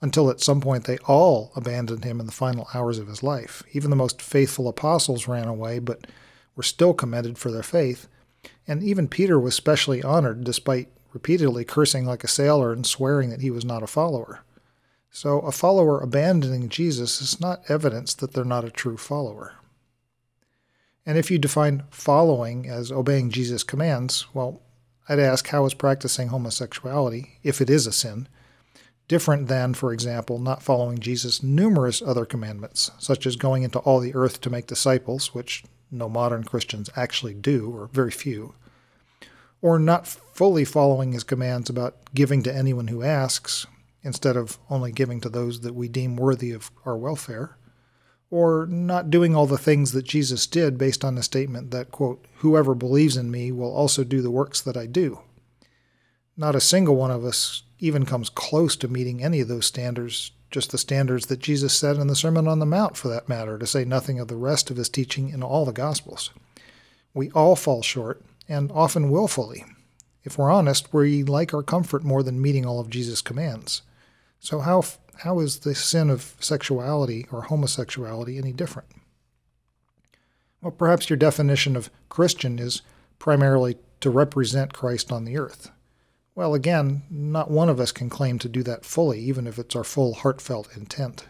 until 0.00 0.28
at 0.28 0.40
some 0.40 0.60
point 0.60 0.84
they 0.84 0.98
all 1.06 1.52
abandoned 1.54 2.02
him 2.04 2.18
in 2.18 2.26
the 2.26 2.32
final 2.32 2.68
hours 2.74 2.98
of 2.98 3.06
his 3.06 3.22
life. 3.22 3.62
Even 3.72 3.90
the 3.90 3.96
most 3.96 4.20
faithful 4.20 4.66
apostles 4.66 5.28
ran 5.28 5.46
away, 5.46 5.78
but 5.78 6.08
were 6.56 6.64
still 6.64 6.94
commended 6.94 7.38
for 7.38 7.52
their 7.52 7.62
faith. 7.62 8.08
And 8.68 8.82
even 8.82 9.08
Peter 9.08 9.38
was 9.38 9.54
specially 9.54 10.02
honored, 10.02 10.44
despite 10.44 10.88
repeatedly 11.12 11.64
cursing 11.64 12.04
like 12.04 12.24
a 12.24 12.28
sailor 12.28 12.72
and 12.72 12.86
swearing 12.86 13.30
that 13.30 13.40
he 13.40 13.50
was 13.50 13.64
not 13.64 13.82
a 13.82 13.86
follower. 13.86 14.40
So, 15.10 15.40
a 15.40 15.52
follower 15.52 16.00
abandoning 16.00 16.68
Jesus 16.68 17.22
is 17.22 17.40
not 17.40 17.62
evidence 17.70 18.12
that 18.14 18.32
they're 18.32 18.44
not 18.44 18.64
a 18.64 18.70
true 18.70 18.98
follower. 18.98 19.54
And 21.06 21.16
if 21.16 21.30
you 21.30 21.38
define 21.38 21.84
following 21.90 22.68
as 22.68 22.92
obeying 22.92 23.30
Jesus' 23.30 23.62
commands, 23.62 24.26
well, 24.34 24.60
I'd 25.08 25.20
ask 25.20 25.46
how 25.48 25.64
is 25.64 25.72
practicing 25.72 26.28
homosexuality, 26.28 27.38
if 27.44 27.60
it 27.60 27.70
is 27.70 27.86
a 27.86 27.92
sin, 27.92 28.28
different 29.08 29.46
than, 29.46 29.72
for 29.72 29.92
example, 29.92 30.38
not 30.38 30.62
following 30.62 30.98
Jesus' 30.98 31.42
numerous 31.42 32.02
other 32.02 32.24
commandments, 32.24 32.90
such 32.98 33.24
as 33.24 33.36
going 33.36 33.62
into 33.62 33.78
all 33.78 34.00
the 34.00 34.14
earth 34.14 34.40
to 34.40 34.50
make 34.50 34.66
disciples, 34.66 35.32
which 35.32 35.62
no 35.90 36.08
modern 36.08 36.44
Christians 36.44 36.90
actually 36.96 37.34
do, 37.34 37.70
or 37.70 37.86
very 37.86 38.10
few, 38.10 38.54
or 39.62 39.78
not 39.78 40.06
fully 40.06 40.64
following 40.64 41.12
his 41.12 41.24
commands 41.24 41.70
about 41.70 41.96
giving 42.14 42.42
to 42.42 42.54
anyone 42.54 42.88
who 42.88 43.02
asks, 43.02 43.66
instead 44.02 44.36
of 44.36 44.58
only 44.70 44.92
giving 44.92 45.20
to 45.20 45.28
those 45.28 45.60
that 45.60 45.74
we 45.74 45.88
deem 45.88 46.16
worthy 46.16 46.52
of 46.52 46.70
our 46.84 46.96
welfare, 46.96 47.56
or 48.30 48.66
not 48.66 49.10
doing 49.10 49.34
all 49.34 49.46
the 49.46 49.58
things 49.58 49.92
that 49.92 50.04
Jesus 50.04 50.46
did 50.46 50.78
based 50.78 51.04
on 51.04 51.14
the 51.14 51.22
statement 51.22 51.70
that, 51.70 51.90
quote, 51.90 52.24
whoever 52.36 52.74
believes 52.74 53.16
in 53.16 53.30
me 53.30 53.52
will 53.52 53.72
also 53.72 54.04
do 54.04 54.20
the 54.20 54.30
works 54.30 54.60
that 54.60 54.76
I 54.76 54.86
do. 54.86 55.20
Not 56.36 56.56
a 56.56 56.60
single 56.60 56.96
one 56.96 57.10
of 57.10 57.24
us 57.24 57.62
even 57.78 58.04
comes 58.04 58.28
close 58.28 58.76
to 58.76 58.88
meeting 58.88 59.22
any 59.22 59.40
of 59.40 59.48
those 59.48 59.66
standards, 59.66 60.32
just 60.50 60.70
the 60.70 60.78
standards 60.78 61.26
that 61.26 61.40
Jesus 61.40 61.76
set 61.76 61.96
in 61.96 62.06
the 62.06 62.16
Sermon 62.16 62.46
on 62.46 62.58
the 62.58 62.66
Mount, 62.66 62.96
for 62.96 63.08
that 63.08 63.28
matter, 63.28 63.58
to 63.58 63.66
say 63.66 63.84
nothing 63.84 64.20
of 64.20 64.28
the 64.28 64.36
rest 64.36 64.70
of 64.70 64.76
his 64.76 64.88
teaching 64.88 65.28
in 65.28 65.42
all 65.42 65.64
the 65.64 65.72
Gospels. 65.72 66.30
We 67.14 67.30
all 67.30 67.56
fall 67.56 67.82
short, 67.82 68.22
and 68.48 68.70
often 68.72 69.10
willfully. 69.10 69.64
If 70.24 70.38
we're 70.38 70.50
honest, 70.50 70.92
we 70.92 71.22
like 71.22 71.54
our 71.54 71.62
comfort 71.62 72.04
more 72.04 72.22
than 72.22 72.42
meeting 72.42 72.66
all 72.66 72.80
of 72.80 72.90
Jesus' 72.90 73.22
commands. 73.22 73.82
So, 74.40 74.60
how, 74.60 74.84
how 75.18 75.38
is 75.40 75.60
the 75.60 75.74
sin 75.74 76.10
of 76.10 76.34
sexuality 76.40 77.26
or 77.32 77.42
homosexuality 77.42 78.38
any 78.38 78.52
different? 78.52 78.88
Well, 80.60 80.72
perhaps 80.72 81.08
your 81.08 81.16
definition 81.16 81.76
of 81.76 81.90
Christian 82.08 82.58
is 82.58 82.82
primarily 83.18 83.76
to 84.00 84.10
represent 84.10 84.72
Christ 84.72 85.12
on 85.12 85.24
the 85.24 85.38
earth. 85.38 85.70
Well, 86.36 86.52
again, 86.52 87.02
not 87.08 87.50
one 87.50 87.70
of 87.70 87.80
us 87.80 87.92
can 87.92 88.10
claim 88.10 88.38
to 88.40 88.48
do 88.48 88.62
that 88.64 88.84
fully, 88.84 89.18
even 89.20 89.46
if 89.46 89.58
it's 89.58 89.74
our 89.74 89.82
full 89.82 90.12
heartfelt 90.12 90.68
intent. 90.76 91.24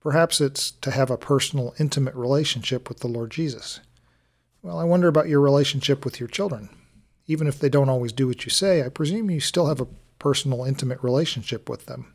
Perhaps 0.00 0.40
it's 0.40 0.70
to 0.70 0.92
have 0.92 1.10
a 1.10 1.18
personal, 1.18 1.74
intimate 1.80 2.14
relationship 2.14 2.88
with 2.88 3.00
the 3.00 3.08
Lord 3.08 3.32
Jesus. 3.32 3.80
Well, 4.62 4.78
I 4.78 4.84
wonder 4.84 5.08
about 5.08 5.26
your 5.28 5.40
relationship 5.40 6.04
with 6.04 6.20
your 6.20 6.28
children. 6.28 6.68
Even 7.26 7.48
if 7.48 7.58
they 7.58 7.68
don't 7.68 7.88
always 7.88 8.12
do 8.12 8.28
what 8.28 8.44
you 8.44 8.50
say, 8.50 8.84
I 8.84 8.88
presume 8.88 9.32
you 9.32 9.40
still 9.40 9.66
have 9.66 9.80
a 9.80 9.88
personal, 10.20 10.64
intimate 10.64 11.02
relationship 11.02 11.68
with 11.68 11.86
them. 11.86 12.14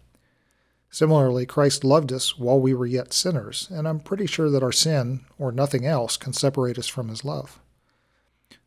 Similarly, 0.90 1.46
Christ 1.46 1.84
loved 1.84 2.13
us 2.13 2.38
while 2.38 2.62
we 2.62 2.74
were 2.74 2.86
yet 2.86 3.12
sinners, 3.12 3.68
and 3.70 3.90
I'm 3.90 4.00
pretty 4.00 4.25
sure 4.25 4.50
that 4.50 4.63
our 4.63 4.72
sin, 4.72 5.25
or 5.38 5.52
nothing 5.52 5.86
else, 5.86 6.16
can 6.16 6.32
separate 6.32 6.78
us 6.78 6.88
from 6.88 7.10
his 7.10 7.25
love. 7.25 7.60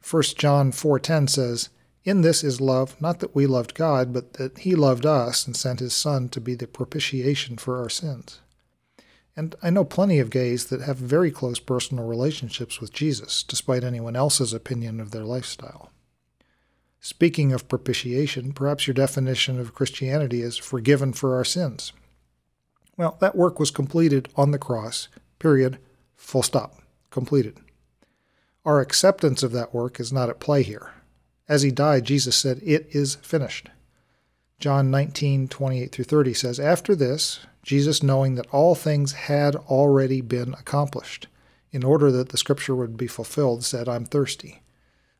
1 0.03 0.23
John 0.37 0.71
4:10 0.71 1.31
says, 1.31 1.71
"In 2.07 2.23
this 2.23 2.43
is 2.45 2.61
love, 2.61 2.95
not 3.01 3.19
that 3.19 3.35
we 3.35 3.47
loved 3.47 3.75
God, 3.75 4.13
but 4.13 4.35
that 4.35 4.59
he 4.59 4.75
loved 4.75 5.05
us 5.05 5.45
and 5.45 5.57
sent 5.57 5.81
his 5.81 5.93
son 5.93 6.29
to 6.31 6.41
be 6.41 6.55
the 6.55 6.69
propitiation 6.69 7.59
for 7.59 7.83
our 7.83 7.91
sins." 7.91 8.41
And 9.37 9.57
I 9.61 9.69
know 9.69 9.85
plenty 9.85 10.21
of 10.21 10.31
gays 10.31 10.67
that 10.67 10.81
have 10.81 10.97
very 10.97 11.31
close 11.33 11.59
personal 11.59 12.07
relationships 12.07 12.81
with 12.81 12.93
Jesus, 12.93 13.43
despite 13.43 13.85
anyone 13.85 14.17
else's 14.17 14.55
opinion 14.55 15.01
of 15.01 15.11
their 15.11 15.25
lifestyle. 15.25 15.91
Speaking 17.01 17.53
of 17.53 17.69
propitiation, 17.69 18.53
perhaps 18.53 18.87
your 18.87 18.95
definition 18.95 19.59
of 19.59 19.75
Christianity 19.75 20.43
is 20.43 20.57
forgiven 20.57 21.13
for 21.13 21.35
our 21.35 21.45
sins. 21.45 21.93
Well, 22.97 23.19
that 23.21 23.37
work 23.37 23.59
was 23.59 23.71
completed 23.71 24.29
on 24.37 24.53
the 24.53 24.59
cross, 24.59 25.09
period, 25.39 25.79
full 26.15 26.43
stop, 26.43 26.81
completed. 27.11 27.59
Our 28.65 28.81
acceptance 28.81 29.43
of 29.43 29.53
that 29.53 29.75
work 29.75 30.01
is 30.01 30.13
not 30.13 30.31
at 30.31 30.41
play 30.41 30.63
here. 30.63 30.93
As 31.49 31.63
he 31.63 31.71
died, 31.71 32.05
Jesus 32.05 32.37
said, 32.37 32.61
It 32.63 32.89
is 32.91 33.17
finished. 33.17 33.69
John 34.59 34.91
19, 34.91 35.49
28 35.49 35.93
through 35.93 36.05
30 36.05 36.35
says, 36.35 36.59
After 36.59 36.95
this, 36.97 37.41
Jesus, 37.63 38.03
knowing 38.03 38.37
that 38.37 38.47
all 38.53 38.75
things 38.75 39.13
had 39.13 39.55
already 39.57 40.21
been 40.21 40.55
accomplished, 40.55 41.29
in 41.71 41.85
order 41.85 42.11
that 42.11 42.31
the 42.31 42.39
scripture 42.39 42.75
would 42.75 42.97
be 42.97 43.07
fulfilled, 43.07 43.65
said, 43.65 43.89
I'm 43.89 44.07
thirsty. 44.07 44.63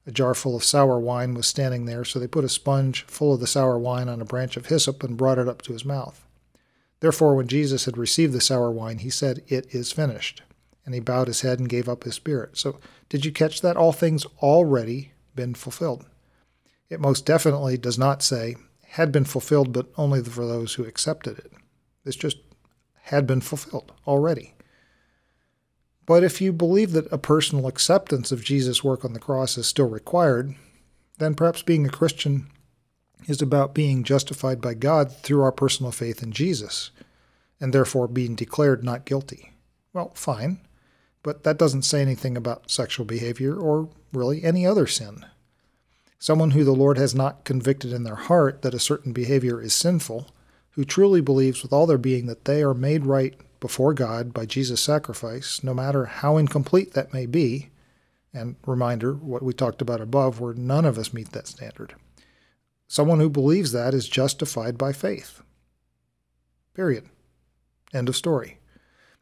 A 0.07 0.13
jar 0.13 0.35
full 0.35 0.57
of 0.57 0.65
sour 0.65 0.99
wine 0.99 1.35
was 1.35 1.47
standing 1.47 1.85
there, 1.85 2.05
so 2.05 2.19
they 2.19 2.29
put 2.29 2.45
a 2.45 2.49
sponge 2.49 3.03
full 3.05 3.35
of 3.35 3.41
the 3.41 3.47
sour 3.47 3.79
wine 3.79 4.09
on 4.09 4.21
a 4.21 4.25
branch 4.25 4.57
of 4.57 4.67
hyssop 4.67 5.03
and 5.03 5.17
brought 5.17 5.39
it 5.39 5.49
up 5.49 5.63
to 5.63 5.73
his 5.73 5.85
mouth. 5.85 6.25
Therefore, 7.01 7.35
when 7.35 7.49
Jesus 7.49 7.85
had 7.85 7.99
received 7.99 8.33
the 8.33 8.41
sour 8.41 8.71
wine, 8.71 8.99
he 8.99 9.11
said, 9.11 9.43
It 9.49 9.67
is 9.75 9.93
finished. 9.93 10.43
And 10.85 10.95
he 10.95 11.01
bowed 11.01 11.27
his 11.27 11.41
head 11.41 11.59
and 11.59 11.69
gave 11.69 11.89
up 11.89 12.05
his 12.05 12.15
spirit. 12.15 12.57
So, 12.57 12.79
did 13.09 13.25
you 13.25 13.33
catch 13.33 13.61
that? 13.61 13.77
All 13.77 13.93
things 13.93 14.25
already 14.41 15.13
been 15.35 15.55
fulfilled. 15.55 16.07
It 16.89 17.01
most 17.01 17.27
definitely 17.27 17.77
does 17.77 17.99
not 17.99 18.23
say, 18.23 18.57
had 18.89 19.13
been 19.13 19.25
fulfilled, 19.25 19.73
but 19.73 19.89
only 19.97 20.23
for 20.23 20.47
those 20.47 20.75
who 20.75 20.85
accepted 20.85 21.39
it. 21.39 21.53
It's 22.05 22.17
just 22.17 22.39
had 23.03 23.27
been 23.27 23.41
fulfilled 23.41 23.93
already. 24.07 24.55
But 26.07 26.23
if 26.23 26.41
you 26.41 26.53
believe 26.53 26.93
that 26.93 27.13
a 27.13 27.19
personal 27.19 27.67
acceptance 27.67 28.31
of 28.31 28.45
Jesus' 28.45 28.85
work 28.85 29.05
on 29.05 29.13
the 29.13 29.19
cross 29.19 29.59
is 29.59 29.67
still 29.67 29.89
required, 29.89 30.55
then 31.19 31.35
perhaps 31.35 31.63
being 31.63 31.85
a 31.85 31.91
Christian 31.91 32.47
is 33.27 33.43
about 33.43 33.75
being 33.75 34.05
justified 34.05 34.61
by 34.61 34.75
God 34.75 35.11
through 35.11 35.43
our 35.43 35.53
personal 35.53 35.91
faith 35.91 36.23
in 36.23 36.31
Jesus, 36.31 36.91
and 37.61 37.73
therefore 37.73 38.07
being 38.07 38.37
declared 38.37 38.85
not 38.85 39.05
guilty. 39.05 39.53
Well, 39.93 40.13
fine, 40.15 40.61
but 41.25 41.43
that 41.43 41.59
doesn't 41.59 41.83
say 41.83 42.03
anything 42.03 42.37
about 42.37 42.71
sexual 42.71 43.07
behavior 43.07 43.57
or 43.57 43.89
really 44.13 44.45
any 44.45 44.65
other 44.65 44.87
sin. 44.87 45.27
Someone 46.19 46.53
who 46.53 46.65
the 46.65 46.73
Lord 46.73 46.99
has 46.99 47.15
not 47.15 47.45
convicted 47.45 47.93
in 47.93 48.05
their 48.05 48.15
heart 48.15 48.63
that 48.63 48.75
a 48.75 48.79
certain 48.79 49.13
behavior 49.13 49.61
is 49.61 49.75
sinful, 49.75 50.29
who 50.71 50.85
truly 50.85 51.21
believes 51.21 51.63
with 51.63 51.73
all 51.73 51.87
their 51.87 51.99
being 51.99 52.27
that 52.27 52.45
they 52.45 52.63
are 52.63 52.75
made 52.75 53.07
right 53.07 53.35
before 53.61 53.95
God 53.95 54.33
by 54.33 54.47
Jesus' 54.47 54.83
sacrifice, 54.83 55.63
no 55.63 55.75
matter 55.75 56.07
how 56.07 56.37
incomplete 56.37 56.93
that 56.93 57.13
may 57.13 57.27
be, 57.27 57.71
and 58.33 58.57
reminder, 58.67 59.15
what 59.15 59.43
we 59.43 59.53
talked 59.53 59.81
about 59.81 60.01
above, 60.01 60.41
where 60.41 60.53
none 60.53 60.85
of 60.85 60.99
us 60.99 61.15
meet 61.15 61.33
that 61.33 61.47
standard. 61.47 61.95
Someone 62.87 63.19
who 63.19 63.31
believes 63.31 63.73
that 63.73 63.95
is 63.95 64.09
justified 64.09 64.77
by 64.77 64.93
faith. 64.93 65.43
Period. 66.75 67.09
End 67.95 68.09
of 68.09 68.17
story. 68.17 68.59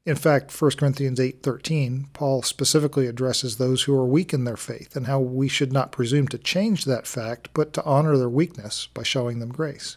In 0.07 0.17
fact, 0.17 0.53
1 0.53 0.73
Corinthians 0.73 1.19
8:13, 1.19 2.09
Paul 2.13 2.43
specifically 2.43 3.07
addresses 3.07 3.57
those 3.57 3.83
who 3.83 3.95
are 3.95 4.05
weak 4.05 4.35
in 4.35 4.45
their 4.45 4.57
faith 4.57 4.97
and 4.97 5.07
how 5.07 5.19
we 5.21 5.49
should 5.49 5.73
not 5.73 5.93
presume 5.93 6.29
to 6.29 6.39
change 6.39 6.85
that 6.85 7.07
fact, 7.07 7.49
but 7.55 7.73
to 7.73 7.85
honor 7.85 8.19
their 8.19 8.29
weakness 8.29 8.89
by 8.93 9.03
showing 9.03 9.39
them 9.39 9.51
grace. 9.51 9.97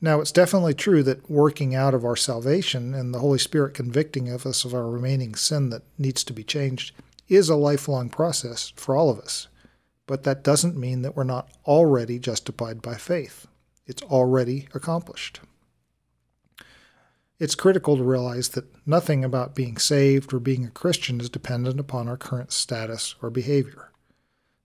Now, 0.00 0.20
it's 0.20 0.32
definitely 0.32 0.74
true 0.74 1.02
that 1.02 1.28
working 1.28 1.74
out 1.74 1.94
of 1.94 2.04
our 2.04 2.16
salvation 2.16 2.94
and 2.94 3.12
the 3.12 3.18
Holy 3.18 3.38
Spirit 3.38 3.74
convicting 3.74 4.28
of 4.28 4.46
us 4.46 4.64
of 4.64 4.74
our 4.74 4.88
remaining 4.88 5.34
sin 5.34 5.70
that 5.70 5.82
needs 5.98 6.22
to 6.24 6.32
be 6.32 6.44
changed 6.44 6.94
is 7.28 7.48
a 7.48 7.56
lifelong 7.56 8.08
process 8.08 8.72
for 8.76 8.94
all 8.94 9.10
of 9.10 9.18
us 9.18 9.48
but 10.06 10.24
that 10.24 10.42
doesn't 10.44 10.76
mean 10.76 11.02
that 11.02 11.16
we're 11.16 11.24
not 11.24 11.48
already 11.64 12.18
justified 12.18 12.82
by 12.82 12.94
faith. 12.94 13.46
It's 13.86 14.02
already 14.02 14.68
accomplished. 14.74 15.40
It's 17.38 17.54
critical 17.54 17.96
to 17.96 18.04
realize 18.04 18.50
that 18.50 18.72
nothing 18.86 19.24
about 19.24 19.54
being 19.54 19.76
saved 19.76 20.32
or 20.32 20.38
being 20.38 20.64
a 20.64 20.70
Christian 20.70 21.20
is 21.20 21.28
dependent 21.28 21.80
upon 21.80 22.08
our 22.08 22.16
current 22.16 22.52
status 22.52 23.14
or 23.20 23.30
behavior. 23.30 23.90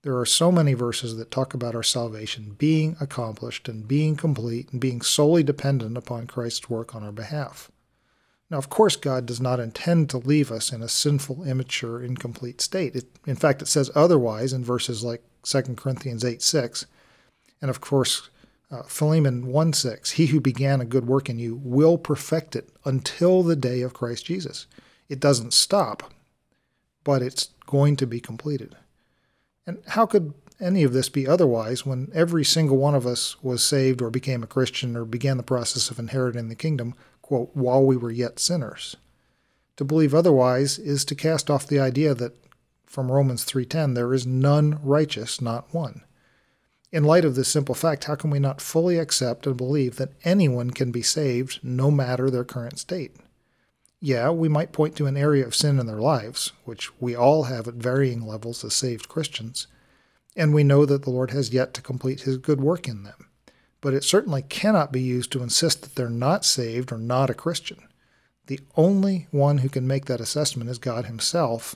There 0.04 0.18
are 0.18 0.26
so 0.26 0.52
many 0.52 0.74
verses 0.74 1.18
that 1.18 1.32
talk 1.32 1.54
about 1.54 1.76
our 1.76 1.84
salvation 1.84 2.56
being 2.58 2.96
accomplished 3.02 3.68
and 3.68 3.88
being 3.88 4.16
complete 4.16 4.72
and 4.72 4.80
being 4.80 5.02
solely 5.02 5.44
dependent 5.44 5.98
upon 5.98 6.28
Christ's 6.28 6.70
work 6.70 6.96
on 6.96 7.04
our 7.04 7.12
behalf. 7.12 7.72
Now, 8.50 8.58
of 8.58 8.70
course, 8.70 8.96
God 8.96 9.26
does 9.26 9.42
not 9.42 9.60
intend 9.60 10.10
to 10.12 10.18
leave 10.18 10.52
us 10.52 10.72
in 10.72 10.82
a 10.82 10.88
sinful, 10.88 11.44
immature, 11.44 12.02
incomplete 12.02 12.62
state. 12.62 12.96
It, 12.96 13.06
in 13.26 13.36
fact, 13.36 13.62
it 13.62 13.68
says 13.68 13.92
otherwise 13.94 14.54
in 14.54 14.64
verses 14.64 15.04
like 15.04 15.24
2 15.44 15.62
Corinthians 15.76 16.24
8 16.24 16.42
6. 16.42 16.86
And 17.62 17.70
of 17.70 17.82
course, 17.82 18.30
uh, 18.70 18.84
Philemon 18.84 19.48
1 19.48 19.74
6. 19.74 20.12
He 20.12 20.28
who 20.28 20.40
began 20.40 20.82
a 20.82 20.86
good 20.86 21.08
work 21.08 21.30
in 21.30 21.40
you 21.40 21.60
will 21.64 21.98
perfect 21.98 22.56
it 22.56 22.70
until 22.86 23.44
the 23.44 23.56
day 23.56 23.82
of 23.82 23.94
Christ 23.94 24.26
Jesus. 24.26 24.68
It 25.10 25.20
doesn't 25.20 25.54
stop, 25.54 26.12
but 27.04 27.22
it's 27.22 27.50
going 27.66 27.96
to 27.98 28.08
be 28.08 28.20
completed. 28.20 28.76
And 29.66 29.80
how 29.88 30.06
could 30.06 30.34
any 30.60 30.84
of 30.84 30.94
this 30.94 31.10
be 31.10 31.28
otherwise 31.28 31.86
when 31.86 32.10
every 32.14 32.44
single 32.44 32.78
one 32.78 32.96
of 32.96 33.06
us 33.06 33.42
was 33.44 33.64
saved 33.64 34.02
or 34.02 34.10
became 34.10 34.44
a 34.44 34.48
Christian 34.48 34.96
or 34.96 35.06
began 35.06 35.38
the 35.38 35.44
process 35.44 35.92
of 35.92 36.00
inheriting 36.00 36.50
the 36.50 36.56
kingdom 36.56 36.96
quote, 37.22 37.52
while 37.54 37.84
we 37.84 37.98
were 37.98 38.12
yet 38.12 38.40
sinners. 38.40 38.96
To 39.76 39.86
believe 39.86 40.16
otherwise 40.16 40.80
is 40.80 41.06
to 41.06 41.16
cast 41.16 41.50
off 41.50 41.68
the 41.68 41.80
idea 41.80 42.16
that 42.16 42.36
from 42.86 43.12
Romans 43.12 43.44
3:10 43.44 43.94
there 43.94 44.14
is 44.14 44.26
none 44.26 44.80
righteous, 44.82 45.40
not 45.40 45.72
one. 45.74 46.02
In 46.92 47.04
light 47.04 47.26
of 47.26 47.36
this 47.36 47.50
simple 47.50 47.76
fact, 47.76 48.06
how 48.06 48.16
can 48.16 48.30
we 48.30 48.40
not 48.40 48.62
fully 48.62 48.98
accept 48.98 49.46
and 49.46 49.58
believe 49.58 49.98
that 49.98 50.14
anyone 50.24 50.72
can 50.72 50.92
be 50.92 51.02
saved 51.02 51.60
no 51.62 51.92
matter 51.92 52.30
their 52.30 52.46
current 52.46 52.80
state? 52.80 53.16
Yeah, 54.00 54.30
we 54.30 54.48
might 54.48 54.72
point 54.72 54.96
to 54.98 55.06
an 55.06 55.18
area 55.18 55.46
of 55.46 55.56
sin 55.56 55.80
in 55.80 55.88
their 55.88 56.00
lives, 56.00 56.54
which 56.66 56.92
we 57.02 57.16
all 57.16 57.44
have 57.44 57.68
at 57.68 57.74
varying 57.74 58.26
levels 58.26 58.64
as 58.64 58.74
saved 58.74 59.10
Christians, 59.10 59.68
and 60.36 60.54
we 60.54 60.64
know 60.64 60.86
that 60.86 61.04
the 61.04 61.10
Lord 61.10 61.32
has 61.32 61.54
yet 61.54 61.74
to 61.74 61.82
complete 61.82 62.22
his 62.22 62.38
good 62.38 62.62
work 62.62 62.88
in 62.88 63.04
them 63.04 63.28
but 63.82 63.94
it 63.94 64.04
certainly 64.04 64.42
cannot 64.42 64.92
be 64.92 65.02
used 65.02 65.32
to 65.32 65.44
insist 65.44 65.82
that 65.82 65.96
they're 65.96 66.10
not 66.10 66.46
saved 66.46 66.92
or 66.92 66.98
not 66.98 67.30
a 67.30 67.36
Christian. 67.36 67.78
The 68.48 68.60
only 68.76 69.28
one 69.32 69.60
who 69.60 69.70
can 69.70 69.88
make 69.88 70.06
that 70.06 70.22
assessment 70.22 70.70
is 70.70 70.78
God 70.78 71.06
Himself, 71.06 71.76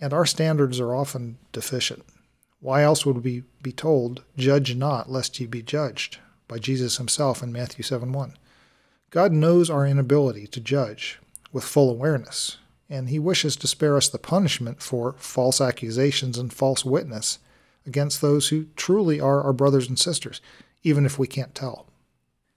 and 0.00 0.12
our 0.12 0.26
standards 0.26 0.80
are 0.80 0.94
often 0.94 1.38
deficient. 1.52 2.04
Why 2.64 2.82
else 2.82 3.04
would 3.04 3.22
we 3.22 3.42
be 3.62 3.72
told, 3.72 4.24
Judge 4.38 4.74
not, 4.74 5.12
lest 5.12 5.38
ye 5.38 5.44
be 5.44 5.60
judged, 5.60 6.16
by 6.48 6.58
Jesus 6.58 6.96
Himself 6.96 7.42
in 7.42 7.52
Matthew 7.52 7.82
7 7.82 8.10
1? 8.10 8.38
God 9.10 9.32
knows 9.32 9.68
our 9.68 9.86
inability 9.86 10.46
to 10.46 10.60
judge 10.60 11.20
with 11.52 11.62
full 11.62 11.90
awareness, 11.90 12.56
and 12.88 13.10
He 13.10 13.18
wishes 13.18 13.54
to 13.56 13.66
spare 13.66 13.98
us 13.98 14.08
the 14.08 14.16
punishment 14.16 14.80
for 14.80 15.14
false 15.18 15.60
accusations 15.60 16.38
and 16.38 16.50
false 16.50 16.86
witness 16.86 17.38
against 17.84 18.22
those 18.22 18.48
who 18.48 18.68
truly 18.76 19.20
are 19.20 19.42
our 19.42 19.52
brothers 19.52 19.86
and 19.86 19.98
sisters 19.98 20.40
even 20.82 21.04
if 21.04 21.18
we 21.18 21.26
can't 21.26 21.54
tell. 21.54 21.84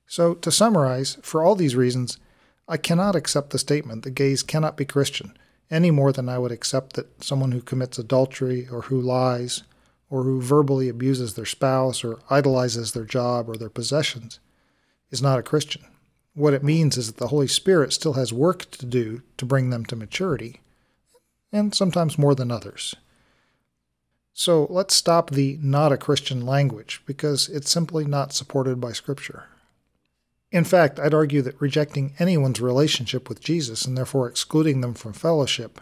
So, 0.05 0.35
to 0.35 0.51
summarize, 0.53 1.17
for 1.21 1.43
all 1.43 1.55
these 1.55 1.75
reasons, 1.75 2.17
I 2.65 2.77
cannot 2.77 3.17
accept 3.17 3.49
the 3.49 3.59
statement 3.59 4.03
that 4.03 4.11
gays 4.11 4.41
cannot 4.41 4.77
be 4.77 4.85
Christian 4.85 5.37
any 5.69 5.91
more 5.91 6.13
than 6.13 6.29
I 6.29 6.37
would 6.37 6.53
accept 6.53 6.93
that 6.93 7.21
someone 7.21 7.51
who 7.51 7.59
commits 7.59 7.99
adultery 7.99 8.69
or 8.71 8.83
who 8.83 9.01
lies 9.01 9.63
or 10.09 10.23
who 10.23 10.41
verbally 10.41 10.89
abuses 10.89 11.33
their 11.33 11.45
spouse 11.45 12.03
or 12.03 12.19
idolizes 12.29 12.91
their 12.91 13.05
job 13.05 13.49
or 13.49 13.55
their 13.55 13.69
possessions 13.69 14.39
is 15.11 15.21
not 15.21 15.39
a 15.39 15.43
Christian. 15.43 15.83
What 16.33 16.53
it 16.53 16.63
means 16.63 16.97
is 16.97 17.07
that 17.07 17.17
the 17.17 17.29
Holy 17.29 17.47
Spirit 17.47 17.93
still 17.93 18.13
has 18.13 18.31
work 18.31 18.69
to 18.71 18.85
do 18.85 19.21
to 19.37 19.45
bring 19.45 19.69
them 19.69 19.85
to 19.85 19.95
maturity, 19.95 20.61
and 21.51 21.73
sometimes 21.73 22.17
more 22.17 22.35
than 22.35 22.51
others. 22.51 22.95
So 24.33 24.67
let's 24.69 24.93
stop 24.93 25.31
the 25.31 25.57
not 25.61 25.91
a 25.91 25.97
Christian 25.97 26.45
language 26.45 27.01
because 27.07 27.49
it's 27.49 27.71
simply 27.71 28.05
not 28.05 28.33
supported 28.33 28.79
by 28.79 28.91
Scripture. 28.91 29.45
In 30.51 30.63
fact, 30.63 30.99
I'd 30.99 31.13
argue 31.13 31.41
that 31.41 31.59
rejecting 31.59 32.13
anyone's 32.19 32.61
relationship 32.61 33.29
with 33.29 33.41
Jesus 33.41 33.85
and 33.85 33.97
therefore 33.97 34.29
excluding 34.29 34.81
them 34.81 34.93
from 34.93 35.13
fellowship 35.13 35.81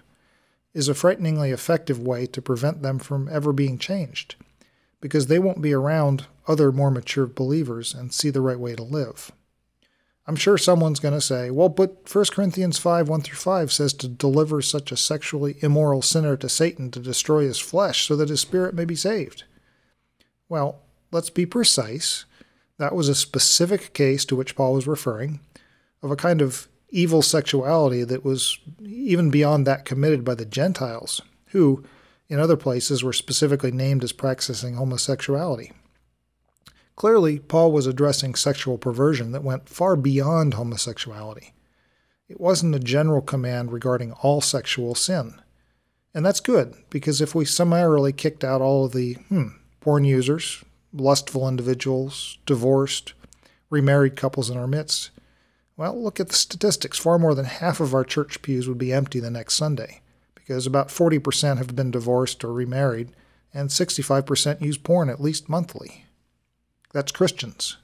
is 0.76 0.88
a 0.88 0.94
frighteningly 0.94 1.50
effective 1.50 1.98
way 2.00 2.28
to 2.28 2.42
prevent 2.42 2.84
them 2.84 3.00
from 3.00 3.28
ever 3.32 3.52
being 3.52 3.80
changed. 3.80 4.36
because 5.02 5.28
they 5.28 5.38
won't 5.38 5.62
be 5.62 5.72
around 5.72 6.26
other 6.48 6.72
more 6.72 6.90
mature 6.90 7.28
believers 7.28 7.94
and 7.94 8.12
see 8.12 8.32
the 8.32 8.42
right 8.42 8.60
way 8.60 8.74
to 8.74 8.82
live. 8.82 9.32
I'm 10.26 10.36
sure 10.36 10.58
someone's 10.58 11.00
going 11.00 11.14
to 11.14 11.22
say, 11.22 11.52
well, 11.52 11.70
but 11.70 12.12
1 12.12 12.26
Corinthians 12.32 12.80
5 12.80 13.08
1 13.08 13.22
through 13.22 13.38
5 13.38 13.72
says 13.72 13.94
to 13.94 14.08
deliver 14.08 14.64
such 14.64 14.92
a 14.92 14.98
sexually 14.98 15.58
immoral 15.62 16.02
sinner 16.02 16.36
to 16.38 16.50
Satan 16.50 16.90
to 16.90 17.00
destroy 17.00 17.44
his 17.44 17.60
flesh 17.60 18.08
so 18.08 18.16
that 18.16 18.30
his 18.30 18.42
spirit 18.42 18.74
may 18.74 18.86
be 18.86 18.96
saved. 18.96 19.44
Well, 20.50 20.80
let's 21.12 21.30
be 21.30 21.46
precise. 21.46 22.26
That 22.80 22.96
was 22.96 23.08
a 23.08 23.14
specific 23.14 23.94
case 23.94 24.26
to 24.26 24.36
which 24.36 24.56
Paul 24.56 24.74
was 24.74 24.88
referring 24.88 25.40
of 26.02 26.10
a 26.10 26.16
kind 26.16 26.42
of 26.42 26.68
evil 26.96 27.22
sexuality 27.22 28.04
that 28.06 28.24
was 28.24 28.58
even 28.82 29.30
beyond 29.30 29.68
that 29.68 29.84
committed 29.84 30.24
by 30.24 30.34
the 30.34 30.46
Gentiles, 30.46 31.22
who, 31.48 31.84
in 32.30 32.40
other 32.40 32.56
places, 32.56 33.04
were 33.04 33.14
specifically 33.14 33.72
named 33.72 34.04
as 34.04 34.14
practicing 34.14 34.76
homosexuality. 34.76 35.74
Clearly, 36.96 37.40
Paul 37.40 37.74
was 37.74 37.86
addressing 37.86 38.36
sexual 38.36 38.78
perversion 38.78 39.34
that 39.34 39.44
went 39.44 39.68
far 39.68 39.98
beyond 39.98 40.54
homosexuality. 40.54 41.54
It 42.30 42.40
wasn't 42.40 42.76
a 42.76 42.80
general 42.80 43.22
command 43.22 43.74
regarding 43.74 44.14
all 44.14 44.40
sexual 44.40 44.96
sin. 44.96 45.42
And 46.14 46.26
that's 46.26 46.40
good, 46.40 46.76
because 46.90 47.20
if 47.20 47.36
we 47.36 47.44
summarily 47.44 48.14
kicked 48.14 48.46
out 48.46 48.62
all 48.62 48.86
of 48.86 48.94
the 48.94 49.16
hmm, 49.28 49.48
porn 49.82 50.06
users, 50.06 50.64
lustful 50.94 51.50
individuals, 51.50 52.38
divorced, 52.46 53.14
remarried 53.70 54.16
couples 54.16 54.50
in 54.50 54.56
our 54.56 54.66
midst, 54.66 55.12
well, 55.78 56.02
look 56.02 56.20
at 56.20 56.30
the 56.30 56.36
statistics. 56.36 56.98
Far 56.98 57.20
more 57.20 57.36
than 57.36 57.46
half 57.46 57.80
of 57.80 57.94
our 57.94 58.04
church 58.04 58.42
pews 58.42 58.68
would 58.68 58.78
be 58.78 58.94
empty 58.94 59.20
the 59.20 59.32
next 59.32 59.56
Sunday, 59.56 60.02
because 60.34 60.66
about 60.66 60.90
40% 60.90 61.58
have 61.58 61.76
been 61.76 61.92
divorced 61.92 62.44
or 62.44 62.54
remarried, 62.54 63.12
and 63.54 63.70
65% 63.70 64.62
use 64.62 64.78
porn 64.78 65.10
at 65.10 65.22
least 65.22 65.50
monthly. 65.50 66.06
That's 66.94 67.12
Christians. 67.12 67.78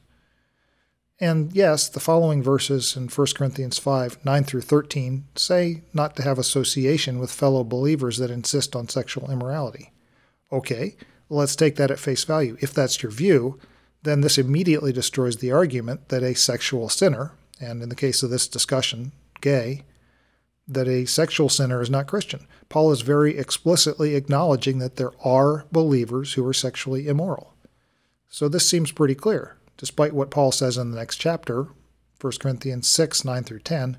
And 1.19 1.53
yes, 1.53 1.87
the 1.87 1.99
following 1.99 2.41
verses 2.41 2.97
in 2.97 3.07
1 3.07 3.27
Corinthians 3.35 3.77
5 3.77 4.25
9 4.25 4.43
through 4.43 4.61
13 4.61 5.25
say 5.35 5.83
not 5.93 6.15
to 6.15 6.23
have 6.23 6.39
association 6.39 7.19
with 7.19 7.31
fellow 7.31 7.63
believers 7.63 8.17
that 8.17 8.31
insist 8.31 8.75
on 8.75 8.89
sexual 8.89 9.29
immorality. 9.29 9.91
Okay, 10.51 10.95
let's 11.29 11.55
take 11.55 11.75
that 11.75 11.91
at 11.91 11.99
face 11.99 12.23
value. 12.23 12.57
If 12.59 12.73
that's 12.73 13.03
your 13.03 13.11
view, 13.11 13.59
then 14.01 14.21
this 14.21 14.39
immediately 14.39 14.91
destroys 14.91 15.37
the 15.37 15.51
argument 15.51 16.09
that 16.09 16.23
a 16.23 16.33
sexual 16.33 16.89
sinner, 16.89 17.33
and 17.61 17.81
in 17.81 17.89
the 17.89 17.95
case 17.95 18.23
of 18.23 18.29
this 18.29 18.47
discussion, 18.47 19.11
gay, 19.39 19.83
that 20.67 20.87
a 20.87 21.05
sexual 21.05 21.49
sinner 21.49 21.81
is 21.81 21.89
not 21.89 22.07
Christian. 22.07 22.47
Paul 22.69 22.91
is 22.91 23.01
very 23.01 23.37
explicitly 23.37 24.15
acknowledging 24.15 24.79
that 24.79 24.95
there 24.95 25.11
are 25.23 25.65
believers 25.71 26.33
who 26.33 26.45
are 26.47 26.53
sexually 26.53 27.07
immoral. 27.07 27.53
So 28.29 28.47
this 28.47 28.67
seems 28.67 28.91
pretty 28.91 29.15
clear, 29.15 29.57
despite 29.77 30.13
what 30.13 30.31
Paul 30.31 30.51
says 30.51 30.77
in 30.77 30.91
the 30.91 30.97
next 30.97 31.17
chapter, 31.17 31.67
1 32.19 32.33
Corinthians 32.39 32.87
6 32.87 33.25
9 33.25 33.43
through 33.43 33.59
10, 33.59 33.97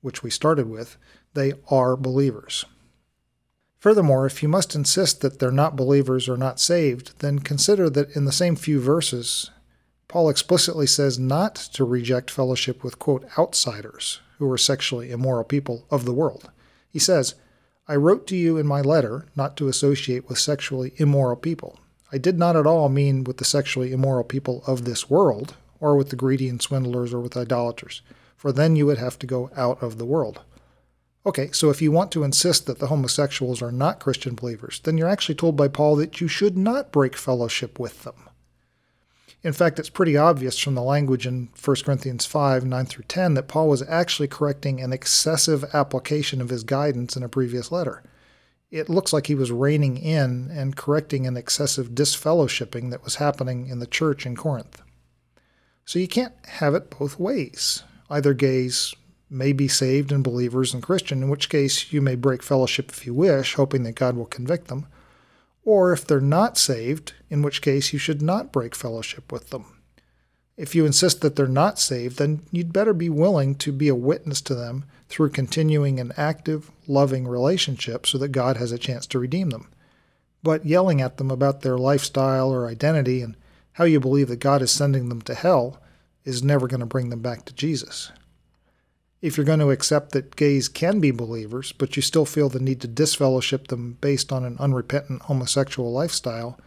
which 0.00 0.22
we 0.22 0.30
started 0.30 0.70
with, 0.70 0.96
they 1.34 1.52
are 1.70 1.96
believers. 1.96 2.64
Furthermore, 3.78 4.26
if 4.26 4.42
you 4.42 4.48
must 4.48 4.74
insist 4.74 5.20
that 5.20 5.38
they're 5.38 5.52
not 5.52 5.76
believers 5.76 6.28
or 6.28 6.36
not 6.36 6.58
saved, 6.58 7.18
then 7.20 7.38
consider 7.38 7.88
that 7.90 8.14
in 8.16 8.24
the 8.24 8.32
same 8.32 8.56
few 8.56 8.80
verses, 8.80 9.50
Paul 10.08 10.30
explicitly 10.30 10.86
says 10.86 11.18
not 11.18 11.54
to 11.74 11.84
reject 11.84 12.30
fellowship 12.30 12.82
with, 12.82 12.98
quote, 12.98 13.26
outsiders 13.38 14.20
who 14.38 14.50
are 14.50 14.58
sexually 14.58 15.10
immoral 15.10 15.44
people 15.44 15.84
of 15.90 16.06
the 16.06 16.14
world. 16.14 16.50
He 16.90 16.98
says, 16.98 17.34
I 17.86 17.96
wrote 17.96 18.26
to 18.28 18.36
you 18.36 18.56
in 18.56 18.66
my 18.66 18.80
letter 18.80 19.26
not 19.36 19.56
to 19.58 19.68
associate 19.68 20.28
with 20.28 20.38
sexually 20.38 20.92
immoral 20.96 21.36
people. 21.36 21.78
I 22.10 22.16
did 22.16 22.38
not 22.38 22.56
at 22.56 22.66
all 22.66 22.88
mean 22.88 23.24
with 23.24 23.36
the 23.36 23.44
sexually 23.44 23.92
immoral 23.92 24.24
people 24.24 24.62
of 24.66 24.84
this 24.84 25.10
world, 25.10 25.56
or 25.78 25.94
with 25.94 26.08
the 26.08 26.16
greedy 26.16 26.48
and 26.48 26.60
swindlers, 26.60 27.12
or 27.12 27.20
with 27.20 27.36
idolaters, 27.36 28.00
for 28.36 28.50
then 28.50 28.76
you 28.76 28.86
would 28.86 28.98
have 28.98 29.18
to 29.18 29.26
go 29.26 29.50
out 29.56 29.82
of 29.82 29.98
the 29.98 30.06
world. 30.06 30.40
Okay, 31.26 31.50
so 31.52 31.68
if 31.68 31.82
you 31.82 31.92
want 31.92 32.10
to 32.12 32.24
insist 32.24 32.64
that 32.66 32.78
the 32.78 32.86
homosexuals 32.86 33.60
are 33.60 33.72
not 33.72 34.00
Christian 34.00 34.34
believers, 34.34 34.80
then 34.84 34.96
you're 34.96 35.08
actually 35.08 35.34
told 35.34 35.56
by 35.56 35.68
Paul 35.68 35.96
that 35.96 36.20
you 36.20 36.28
should 36.28 36.56
not 36.56 36.92
break 36.92 37.14
fellowship 37.14 37.78
with 37.78 38.04
them. 38.04 38.27
In 39.42 39.52
fact, 39.52 39.78
it's 39.78 39.90
pretty 39.90 40.16
obvious 40.16 40.58
from 40.58 40.74
the 40.74 40.82
language 40.82 41.26
in 41.26 41.48
1 41.64 41.76
Corinthians 41.84 42.26
5 42.26 42.64
9 42.64 42.86
through 42.86 43.04
10 43.06 43.34
that 43.34 43.48
Paul 43.48 43.68
was 43.68 43.88
actually 43.88 44.28
correcting 44.28 44.80
an 44.80 44.92
excessive 44.92 45.64
application 45.72 46.40
of 46.40 46.48
his 46.48 46.64
guidance 46.64 47.16
in 47.16 47.22
a 47.22 47.28
previous 47.28 47.70
letter 47.70 48.02
it 48.70 48.88
looks 48.88 49.12
like 49.12 49.26
he 49.26 49.34
was 49.34 49.50
reining 49.50 49.96
in 49.96 50.50
and 50.50 50.76
correcting 50.76 51.26
an 51.26 51.36
excessive 51.36 51.90
disfellowshipping 51.90 52.90
that 52.90 53.02
was 53.02 53.16
happening 53.16 53.68
in 53.68 53.78
the 53.78 53.86
church 53.86 54.26
in 54.26 54.36
Corinth. 54.36 54.82
So 55.84 55.98
you 55.98 56.08
can't 56.08 56.34
have 56.46 56.74
it 56.74 56.90
both 56.98 57.18
ways. 57.18 57.82
Either 58.10 58.34
gays 58.34 58.94
may 59.30 59.52
be 59.52 59.68
saved 59.68 60.12
and 60.12 60.24
believers 60.24 60.74
and 60.74 60.82
Christian, 60.82 61.22
in 61.22 61.30
which 61.30 61.48
case 61.48 61.92
you 61.92 62.02
may 62.02 62.14
break 62.14 62.42
fellowship 62.42 62.90
if 62.90 63.06
you 63.06 63.14
wish, 63.14 63.54
hoping 63.54 63.84
that 63.84 63.94
God 63.94 64.16
will 64.16 64.26
convict 64.26 64.68
them, 64.68 64.86
or 65.68 65.92
if 65.92 66.06
they're 66.06 66.18
not 66.18 66.56
saved, 66.56 67.12
in 67.28 67.42
which 67.42 67.60
case 67.60 67.92
you 67.92 67.98
should 67.98 68.22
not 68.22 68.50
break 68.50 68.74
fellowship 68.74 69.30
with 69.30 69.50
them. 69.50 69.66
If 70.56 70.74
you 70.74 70.86
insist 70.86 71.20
that 71.20 71.36
they're 71.36 71.46
not 71.46 71.78
saved, 71.78 72.16
then 72.16 72.40
you'd 72.50 72.72
better 72.72 72.94
be 72.94 73.10
willing 73.10 73.54
to 73.56 73.70
be 73.70 73.88
a 73.88 73.94
witness 73.94 74.40
to 74.42 74.54
them 74.54 74.86
through 75.10 75.28
continuing 75.28 76.00
an 76.00 76.14
active, 76.16 76.70
loving 76.86 77.28
relationship 77.28 78.06
so 78.06 78.16
that 78.16 78.28
God 78.28 78.56
has 78.56 78.72
a 78.72 78.78
chance 78.78 79.06
to 79.08 79.18
redeem 79.18 79.50
them. 79.50 79.68
But 80.42 80.64
yelling 80.64 81.02
at 81.02 81.18
them 81.18 81.30
about 81.30 81.60
their 81.60 81.76
lifestyle 81.76 82.50
or 82.50 82.66
identity 82.66 83.20
and 83.20 83.36
how 83.72 83.84
you 83.84 84.00
believe 84.00 84.28
that 84.28 84.40
God 84.40 84.62
is 84.62 84.70
sending 84.70 85.10
them 85.10 85.20
to 85.20 85.34
hell 85.34 85.82
is 86.24 86.42
never 86.42 86.66
going 86.66 86.80
to 86.80 86.86
bring 86.86 87.10
them 87.10 87.20
back 87.20 87.44
to 87.44 87.52
Jesus. 87.52 88.10
If 89.20 89.36
you're 89.36 89.46
going 89.46 89.58
to 89.58 89.70
accept 89.70 90.12
that 90.12 90.36
gays 90.36 90.68
can 90.68 91.00
be 91.00 91.10
believers, 91.10 91.72
but 91.72 91.96
you 91.96 92.02
still 92.02 92.24
feel 92.24 92.48
the 92.48 92.60
need 92.60 92.80
to 92.82 92.88
disfellowship 92.88 93.68
them 93.68 93.98
based 94.00 94.32
on 94.32 94.44
an 94.44 94.56
unrepentant 94.60 95.22
homosexual 95.22 95.92
lifestyle, 95.92 96.58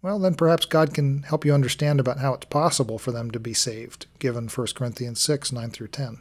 well, 0.00 0.20
then 0.20 0.34
perhaps 0.34 0.64
God 0.64 0.94
can 0.94 1.24
help 1.24 1.44
you 1.44 1.52
understand 1.52 1.98
about 1.98 2.20
how 2.20 2.34
it's 2.34 2.46
possible 2.46 2.98
for 2.98 3.10
them 3.10 3.32
to 3.32 3.40
be 3.40 3.52
saved, 3.52 4.06
given 4.20 4.48
1 4.48 4.66
Corinthians 4.76 5.20
6 5.20 5.50
9 5.50 5.70
through 5.70 5.88
10. 5.88 6.18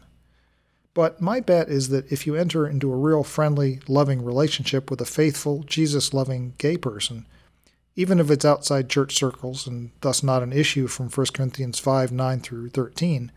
But 0.96 1.22
my 1.22 1.40
bet 1.40 1.70
is 1.70 1.90
that 1.90 2.12
if 2.12 2.26
you 2.26 2.36
enter 2.36 2.66
into 2.66 2.92
a 2.92 2.98
real 2.98 3.24
friendly, 3.24 3.80
loving 3.88 4.26
relationship 4.26 4.90
with 4.90 5.00
a 5.00 5.06
faithful, 5.06 5.62
Jesus 5.62 6.12
loving 6.12 6.56
gay 6.58 6.76
person, 6.76 7.28
even 7.96 8.20
if 8.20 8.32
it's 8.32 8.46
outside 8.46 8.90
church 8.90 9.16
circles 9.16 9.68
and 9.68 9.92
thus 10.02 10.24
not 10.24 10.42
an 10.42 10.52
issue 10.52 10.88
from 10.88 11.10
1 11.10 11.28
Corinthians 11.36 11.78
5 11.78 12.12
9 12.12 12.40
through 12.40 12.70
13, 12.70 13.32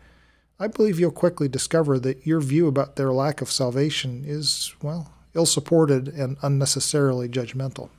I 0.61 0.67
believe 0.67 0.99
you'll 0.99 1.09
quickly 1.09 1.47
discover 1.47 1.97
that 1.97 2.27
your 2.27 2.39
view 2.39 2.67
about 2.67 2.95
their 2.95 3.11
lack 3.11 3.41
of 3.41 3.51
salvation 3.51 4.23
is, 4.23 4.75
well, 4.79 5.11
ill 5.33 5.47
supported 5.47 6.07
and 6.07 6.37
unnecessarily 6.43 7.27
judgmental. 7.27 7.89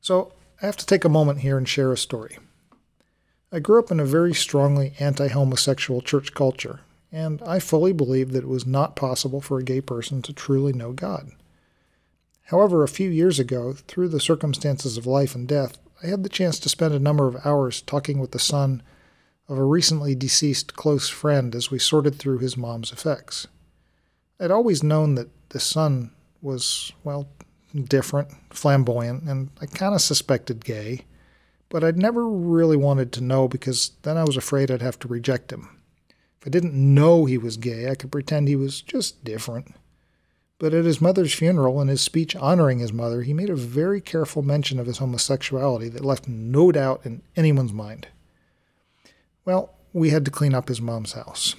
So 0.00 0.32
I 0.60 0.66
have 0.66 0.76
to 0.78 0.86
take 0.86 1.04
a 1.04 1.08
moment 1.08 1.42
here 1.42 1.56
and 1.56 1.68
share 1.68 1.92
a 1.92 1.96
story. 1.96 2.36
I 3.52 3.60
grew 3.60 3.78
up 3.78 3.92
in 3.92 4.00
a 4.00 4.04
very 4.04 4.34
strongly 4.34 4.94
anti 4.98 5.28
homosexual 5.28 6.00
church 6.00 6.34
culture, 6.34 6.80
and 7.12 7.40
I 7.42 7.60
fully 7.60 7.92
believed 7.92 8.32
that 8.32 8.42
it 8.42 8.48
was 8.48 8.66
not 8.66 8.96
possible 8.96 9.40
for 9.40 9.60
a 9.60 9.64
gay 9.64 9.80
person 9.80 10.20
to 10.22 10.32
truly 10.32 10.72
know 10.72 10.90
God. 10.90 11.30
However, 12.46 12.82
a 12.82 12.88
few 12.88 13.08
years 13.08 13.38
ago, 13.38 13.74
through 13.86 14.08
the 14.08 14.18
circumstances 14.18 14.96
of 14.96 15.06
life 15.06 15.36
and 15.36 15.46
death, 15.46 15.78
I 16.02 16.08
had 16.08 16.24
the 16.24 16.28
chance 16.28 16.58
to 16.58 16.68
spend 16.68 16.92
a 16.92 16.98
number 16.98 17.28
of 17.28 17.46
hours 17.46 17.82
talking 17.82 18.18
with 18.18 18.32
the 18.32 18.40
son 18.40 18.82
of 19.48 19.58
a 19.58 19.64
recently 19.64 20.14
deceased 20.14 20.74
close 20.74 21.08
friend 21.08 21.54
as 21.54 21.70
we 21.70 21.78
sorted 21.78 22.16
through 22.16 22.38
his 22.38 22.56
mom's 22.56 22.92
effects. 22.92 23.46
I'd 24.40 24.50
always 24.50 24.82
known 24.82 25.14
that 25.16 25.28
the 25.50 25.60
son 25.60 26.12
was, 26.40 26.92
well, 27.04 27.28
different, 27.84 28.28
flamboyant, 28.50 29.24
and 29.24 29.50
I 29.60 29.66
kind 29.66 29.94
of 29.94 30.00
suspected 30.00 30.64
gay, 30.64 31.02
but 31.68 31.82
I'd 31.82 31.98
never 31.98 32.28
really 32.28 32.76
wanted 32.76 33.12
to 33.12 33.22
know 33.22 33.48
because 33.48 33.92
then 34.02 34.16
I 34.16 34.24
was 34.24 34.36
afraid 34.36 34.70
I'd 34.70 34.82
have 34.82 34.98
to 35.00 35.08
reject 35.08 35.52
him. 35.52 35.68
If 36.40 36.48
I 36.48 36.50
didn't 36.50 36.74
know 36.74 37.24
he 37.24 37.38
was 37.38 37.56
gay, 37.56 37.88
I 37.88 37.94
could 37.94 38.10
pretend 38.10 38.48
he 38.48 38.56
was 38.56 38.82
just 38.82 39.24
different. 39.24 39.74
But 40.58 40.74
at 40.74 40.84
his 40.84 41.00
mother's 41.00 41.32
funeral 41.32 41.80
and 41.80 41.88
his 41.88 42.00
speech 42.00 42.36
honoring 42.36 42.78
his 42.78 42.92
mother, 42.92 43.22
he 43.22 43.32
made 43.32 43.50
a 43.50 43.56
very 43.56 44.00
careful 44.00 44.42
mention 44.42 44.78
of 44.78 44.86
his 44.86 44.98
homosexuality 44.98 45.88
that 45.88 46.04
left 46.04 46.28
no 46.28 46.70
doubt 46.70 47.00
in 47.04 47.22
anyone's 47.36 47.72
mind. 47.72 48.08
Well, 49.44 49.74
we 49.92 50.10
had 50.10 50.24
to 50.24 50.30
clean 50.30 50.54
up 50.54 50.68
his 50.68 50.80
mom's 50.80 51.12
house. 51.12 51.54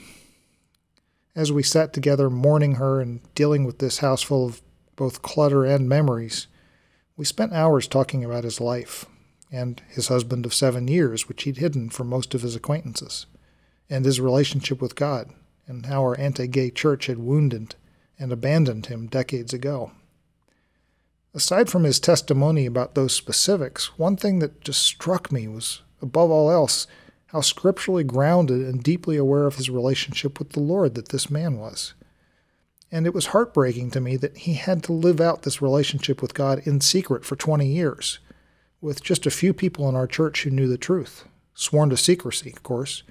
As 1.35 1.51
we 1.51 1.63
sat 1.63 1.93
together 1.93 2.29
mourning 2.29 2.75
her 2.75 3.01
and 3.01 3.21
dealing 3.35 3.63
with 3.63 3.79
this 3.79 3.99
house 3.99 4.21
full 4.21 4.45
of 4.45 4.61
both 4.95 5.21
clutter 5.21 5.65
and 5.65 5.89
memories. 5.89 6.47
We 7.15 7.25
spent 7.25 7.53
hours 7.53 7.87
talking 7.87 8.23
about 8.23 8.43
his 8.43 8.61
life, 8.61 9.05
and 9.51 9.81
his 9.87 10.07
husband 10.07 10.45
of 10.45 10.53
seven 10.53 10.87
years, 10.87 11.27
which 11.27 11.43
he'd 11.43 11.57
hidden 11.57 11.89
from 11.89 12.07
most 12.07 12.33
of 12.33 12.41
his 12.41 12.55
acquaintances, 12.55 13.25
and 13.89 14.05
his 14.05 14.19
relationship 14.19 14.81
with 14.81 14.95
God, 14.95 15.31
and 15.67 15.85
how 15.85 16.01
our 16.01 16.19
anti 16.19 16.47
gay 16.47 16.69
church 16.69 17.07
had 17.07 17.19
wounded 17.19 17.75
and 18.19 18.31
abandoned 18.31 18.87
him 18.87 19.07
decades 19.07 19.53
ago. 19.53 19.91
Aside 21.33 21.69
from 21.69 21.83
his 21.83 21.99
testimony 21.99 22.65
about 22.65 22.93
those 22.93 23.15
specifics, 23.15 23.97
one 23.97 24.15
thing 24.15 24.39
that 24.39 24.61
just 24.61 24.81
struck 24.81 25.31
me 25.31 25.47
was, 25.47 25.81
above 26.01 26.29
all 26.29 26.51
else, 26.51 26.85
how 27.33 27.41
scripturally 27.41 28.03
grounded 28.03 28.61
and 28.61 28.83
deeply 28.83 29.17
aware 29.17 29.47
of 29.47 29.55
his 29.55 29.67
relationship 29.67 30.37
with 30.37 30.51
the 30.51 30.59
Lord 30.59 30.93
that 30.93 31.09
this 31.09 31.31
man 31.31 31.57
was. 31.57 31.95
And 32.91 33.07
it 33.07 33.13
was 33.13 33.27
heartbreaking 33.27 33.89
to 33.91 33.99
me 33.99 34.17
that 34.17 34.37
he 34.37 34.53
had 34.53 34.83
to 34.83 34.93
live 34.93 35.19
out 35.19 35.41
this 35.41 35.59
relationship 35.59 36.21
with 36.21 36.35
God 36.35 36.61
in 36.65 36.79
secret 36.79 37.25
for 37.25 37.35
20 37.35 37.65
years, 37.65 38.19
with 38.81 39.03
just 39.03 39.25
a 39.25 39.31
few 39.31 39.51
people 39.51 39.89
in 39.89 39.95
our 39.95 40.05
church 40.05 40.43
who 40.43 40.51
knew 40.51 40.67
the 40.67 40.77
truth, 40.77 41.25
sworn 41.55 41.89
to 41.89 41.97
secrecy, 41.97 42.51
of 42.51 42.61
course, 42.61 43.01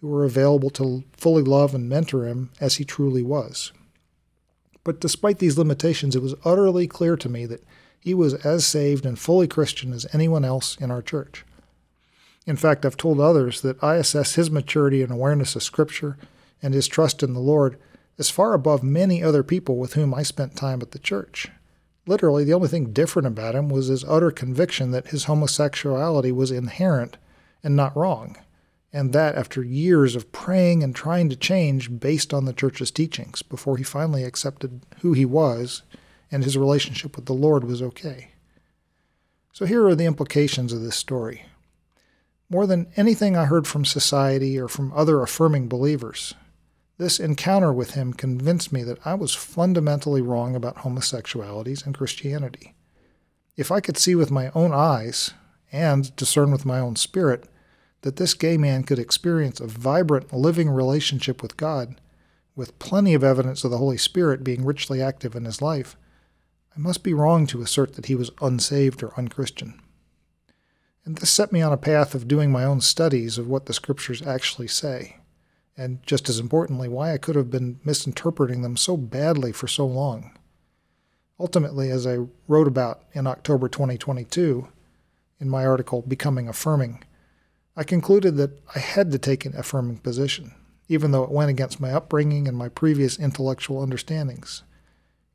who 0.00 0.06
were 0.06 0.24
available 0.24 0.70
to 0.70 1.02
fully 1.16 1.42
love 1.42 1.74
and 1.74 1.88
mentor 1.88 2.24
him 2.24 2.52
as 2.60 2.76
he 2.76 2.84
truly 2.84 3.22
was. 3.22 3.72
But 4.84 5.00
despite 5.00 5.40
these 5.40 5.58
limitations, 5.58 6.14
it 6.14 6.22
was 6.22 6.36
utterly 6.44 6.86
clear 6.86 7.16
to 7.16 7.28
me 7.28 7.46
that 7.46 7.64
he 7.98 8.14
was 8.14 8.34
as 8.34 8.64
saved 8.64 9.04
and 9.04 9.18
fully 9.18 9.48
Christian 9.48 9.92
as 9.92 10.06
anyone 10.12 10.44
else 10.44 10.76
in 10.76 10.92
our 10.92 11.02
church. 11.02 11.44
In 12.46 12.56
fact, 12.56 12.86
I've 12.86 12.96
told 12.96 13.20
others 13.20 13.60
that 13.62 13.82
I 13.82 13.96
assess 13.96 14.34
his 14.34 14.50
maturity 14.50 15.02
and 15.02 15.12
awareness 15.12 15.56
of 15.56 15.62
Scripture 15.62 16.16
and 16.62 16.72
his 16.72 16.86
trust 16.86 17.22
in 17.22 17.34
the 17.34 17.40
Lord 17.40 17.78
as 18.18 18.30
far 18.30 18.54
above 18.54 18.82
many 18.82 19.22
other 19.22 19.42
people 19.42 19.76
with 19.76 19.94
whom 19.94 20.14
I 20.14 20.22
spent 20.22 20.56
time 20.56 20.80
at 20.80 20.92
the 20.92 20.98
church. 20.98 21.48
Literally, 22.06 22.44
the 22.44 22.54
only 22.54 22.68
thing 22.68 22.92
different 22.92 23.26
about 23.26 23.56
him 23.56 23.68
was 23.68 23.88
his 23.88 24.04
utter 24.04 24.30
conviction 24.30 24.92
that 24.92 25.08
his 25.08 25.24
homosexuality 25.24 26.30
was 26.30 26.50
inherent 26.52 27.16
and 27.64 27.74
not 27.74 27.96
wrong 27.96 28.36
and 28.96 29.12
that 29.12 29.34
after 29.34 29.62
years 29.62 30.16
of 30.16 30.32
praying 30.32 30.82
and 30.82 30.94
trying 30.94 31.28
to 31.28 31.36
change 31.36 32.00
based 32.00 32.32
on 32.32 32.46
the 32.46 32.52
church's 32.54 32.90
teachings 32.90 33.42
before 33.42 33.76
he 33.76 33.84
finally 33.84 34.24
accepted 34.24 34.80
who 35.02 35.12
he 35.12 35.26
was 35.26 35.82
and 36.30 36.44
his 36.44 36.56
relationship 36.56 37.14
with 37.14 37.26
the 37.26 37.34
Lord 37.34 37.62
was 37.62 37.82
okay. 37.82 38.30
So 39.52 39.66
here 39.66 39.86
are 39.86 39.94
the 39.94 40.06
implications 40.06 40.72
of 40.72 40.80
this 40.80 40.96
story. 40.96 41.44
More 42.48 42.66
than 42.66 42.86
anything 42.96 43.36
I 43.36 43.46
heard 43.46 43.66
from 43.66 43.84
society 43.84 44.58
or 44.58 44.68
from 44.68 44.92
other 44.92 45.20
affirming 45.20 45.68
believers, 45.68 46.34
this 46.96 47.18
encounter 47.18 47.72
with 47.72 47.92
him 47.92 48.12
convinced 48.12 48.72
me 48.72 48.84
that 48.84 49.04
I 49.04 49.14
was 49.14 49.34
fundamentally 49.34 50.22
wrong 50.22 50.54
about 50.54 50.78
homosexualities 50.78 51.84
and 51.84 51.96
Christianity. 51.96 52.74
If 53.56 53.72
I 53.72 53.80
could 53.80 53.98
see 53.98 54.14
with 54.14 54.30
my 54.30 54.50
own 54.54 54.72
eyes 54.72 55.34
and 55.72 56.14
discern 56.14 56.52
with 56.52 56.64
my 56.64 56.78
own 56.78 56.94
spirit 56.94 57.48
that 58.02 58.16
this 58.16 58.34
gay 58.34 58.56
man 58.56 58.84
could 58.84 59.00
experience 59.00 59.58
a 59.58 59.66
vibrant, 59.66 60.32
living 60.32 60.70
relationship 60.70 61.42
with 61.42 61.56
God, 61.56 62.00
with 62.54 62.78
plenty 62.78 63.12
of 63.14 63.24
evidence 63.24 63.64
of 63.64 63.72
the 63.72 63.78
Holy 63.78 63.98
Spirit 63.98 64.44
being 64.44 64.64
richly 64.64 65.02
active 65.02 65.34
in 65.34 65.44
his 65.44 65.60
life, 65.60 65.96
I 66.76 66.78
must 66.78 67.02
be 67.02 67.12
wrong 67.12 67.46
to 67.48 67.62
assert 67.62 67.94
that 67.94 68.06
he 68.06 68.14
was 68.14 68.30
unsaved 68.40 69.02
or 69.02 69.12
unchristian. 69.18 69.80
And 71.06 71.16
this 71.16 71.30
set 71.30 71.52
me 71.52 71.62
on 71.62 71.72
a 71.72 71.76
path 71.76 72.16
of 72.16 72.26
doing 72.26 72.50
my 72.50 72.64
own 72.64 72.80
studies 72.80 73.38
of 73.38 73.46
what 73.46 73.66
the 73.66 73.72
Scriptures 73.72 74.20
actually 74.22 74.66
say, 74.66 75.18
and 75.76 76.04
just 76.04 76.28
as 76.28 76.40
importantly, 76.40 76.88
why 76.88 77.12
I 77.12 77.18
could 77.18 77.36
have 77.36 77.48
been 77.48 77.78
misinterpreting 77.84 78.62
them 78.62 78.76
so 78.76 78.96
badly 78.96 79.52
for 79.52 79.68
so 79.68 79.86
long. 79.86 80.36
Ultimately, 81.38 81.90
as 81.90 82.08
I 82.08 82.26
wrote 82.48 82.66
about 82.66 83.04
in 83.12 83.28
October 83.28 83.68
2022 83.68 84.66
in 85.38 85.48
my 85.48 85.64
article 85.64 86.02
Becoming 86.02 86.48
Affirming, 86.48 87.04
I 87.76 87.84
concluded 87.84 88.36
that 88.38 88.58
I 88.74 88.80
had 88.80 89.12
to 89.12 89.18
take 89.18 89.44
an 89.44 89.54
affirming 89.56 89.98
position, 89.98 90.54
even 90.88 91.12
though 91.12 91.22
it 91.22 91.30
went 91.30 91.50
against 91.50 91.78
my 91.78 91.92
upbringing 91.92 92.48
and 92.48 92.56
my 92.56 92.68
previous 92.68 93.16
intellectual 93.16 93.80
understandings. 93.80 94.64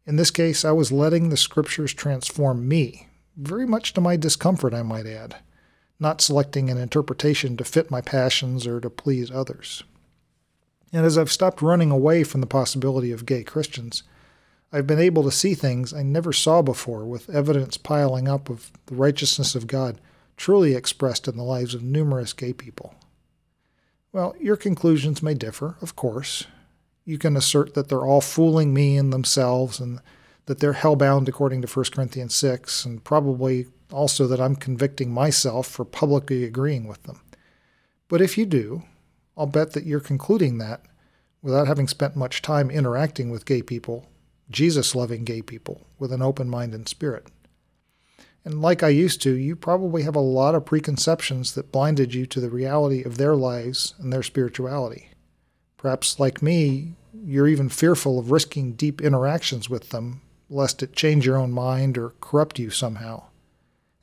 In 0.05 0.17
this 0.17 0.31
case, 0.31 0.65
I 0.65 0.71
was 0.71 0.91
letting 0.91 1.29
the 1.29 1.38
scriptures 1.38 1.93
transform 1.93 2.67
me, 2.67 3.07
very 3.38 3.65
much 3.65 3.93
to 3.93 4.01
my 4.01 4.17
discomfort, 4.17 4.73
I 4.73 4.84
might 4.84 5.05
add, 5.05 5.38
not 6.02 6.20
selecting 6.20 6.70
an 6.70 6.78
interpretation 6.78 7.56
to 7.56 7.64
fit 7.64 7.92
my 7.92 8.02
passions 8.02 8.66
or 8.66 8.82
to 8.82 8.90
please 8.90 9.30
others. 9.30 9.84
And 10.92 11.06
as 11.06 11.18
I've 11.18 11.32
stopped 11.32 11.62
running 11.62 11.92
away 11.92 12.24
from 12.24 12.42
the 12.42 12.48
possibility 12.48 13.12
of 13.12 13.26
gay 13.26 13.44
Christians, 13.44 14.04
I've 14.74 14.88
been 14.88 15.00
able 15.00 15.24
to 15.24 15.32
see 15.32 15.54
things 15.54 15.94
I 15.94 16.02
never 16.02 16.34
saw 16.34 16.62
before 16.62 17.06
with 17.06 17.30
evidence 17.30 17.78
piling 17.78 18.28
up 18.28 18.50
of 18.50 18.72
the 18.88 18.96
righteousness 18.96 19.54
of 19.54 19.68
God 19.68 20.02
truly 20.38 20.74
expressed 20.74 21.28
in 21.28 21.38
the 21.38 21.44
lives 21.44 21.76
of 21.76 21.84
numerous 21.84 22.34
gay 22.34 22.52
people. 22.52 22.96
Well, 24.12 24.34
your 24.40 24.58
conclusions 24.58 25.22
may 25.22 25.36
differ, 25.36 25.76
of 25.82 25.96
course. 25.96 26.48
You 27.06 27.18
can 27.18 27.38
assert 27.38 27.76
that 27.76 27.90
they're 27.90 28.06
all 28.06 28.22
fooling 28.22 28.74
me 28.74 28.98
and 28.98 29.14
themselves 29.14 29.80
and 29.80 30.00
that 30.45 30.60
they're 30.60 30.73
hellbound 30.73 31.27
according 31.27 31.62
to 31.62 31.67
1 31.67 31.86
Corinthians 31.93 32.36
6, 32.36 32.86
and 32.86 33.04
probably 33.04 33.67
also 33.91 34.27
that 34.27 34.41
I'm 34.41 34.56
convicting 34.56 35.12
myself 35.12 35.67
for 35.67 35.86
publicly 35.86 36.43
agreeing 36.43 36.88
with 36.88 37.04
them. 37.04 37.21
But 38.08 38.21
if 38.21 38.38
you 38.38 38.45
do, 38.45 38.84
I'll 39.38 39.45
bet 39.45 39.73
that 39.73 39.86
you're 39.86 39.99
concluding 39.99 40.58
that 40.58 40.82
without 41.41 41.67
having 41.67 41.88
spent 41.88 42.15
much 42.15 42.41
time 42.41 42.69
interacting 42.69 43.30
with 43.30 43.45
gay 43.45 43.62
people, 43.62 44.08
Jesus 44.49 44.95
loving 44.95 45.23
gay 45.23 45.41
people, 45.41 45.88
with 45.97 46.12
an 46.12 46.21
open 46.21 46.49
mind 46.49 46.73
and 46.73 46.88
spirit. 46.88 47.27
And 48.43 48.62
like 48.62 48.82
I 48.84 48.89
used 48.89 49.21
to, 49.21 49.34
you 49.34 49.56
probably 49.56 50.04
have 50.04 50.15
a 50.15 50.19
lot 50.19 50.56
of 50.56 50.65
preconceptions 50.65 51.54
that 51.54 51.71
blinded 51.71 52.13
you 52.13 52.25
to 52.27 52.39
the 52.39 52.49
reality 52.49 53.04
of 53.04 53.17
their 53.17 53.36
lives 53.36 53.93
and 53.99 54.12
their 54.12 54.23
spirituality. 54.23 55.10
Perhaps, 55.77 56.19
like 56.19 56.41
me, 56.41 56.95
you're 57.13 57.47
even 57.47 57.69
fearful 57.69 58.19
of 58.19 58.32
risking 58.32 58.73
deep 58.73 59.01
interactions 59.01 59.69
with 59.69 59.89
them, 59.89 60.21
lest 60.52 60.84
it 60.84 60.94
change 60.94 61.26
your 61.26 61.38
own 61.38 61.52
mind 61.52 61.98
or 61.98 62.14
corrupt 62.22 62.60
you 62.60 62.70
somehow. 62.70 63.24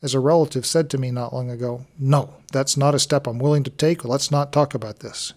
As 0.00 0.14
a 0.14 0.20
relative 0.20 0.64
said 0.64 0.88
to 0.90 0.98
me 0.98 1.10
not 1.10 1.34
long 1.34 1.50
ago, 1.50 1.86
No, 1.98 2.34
that's 2.52 2.76
not 2.76 2.94
a 2.94 2.98
step 2.98 3.26
I'm 3.26 3.38
willing 3.38 3.64
to 3.64 3.70
take. 3.70 4.04
Let's 4.04 4.30
not 4.30 4.52
talk 4.52 4.74
about 4.74 5.00
this. 5.00 5.34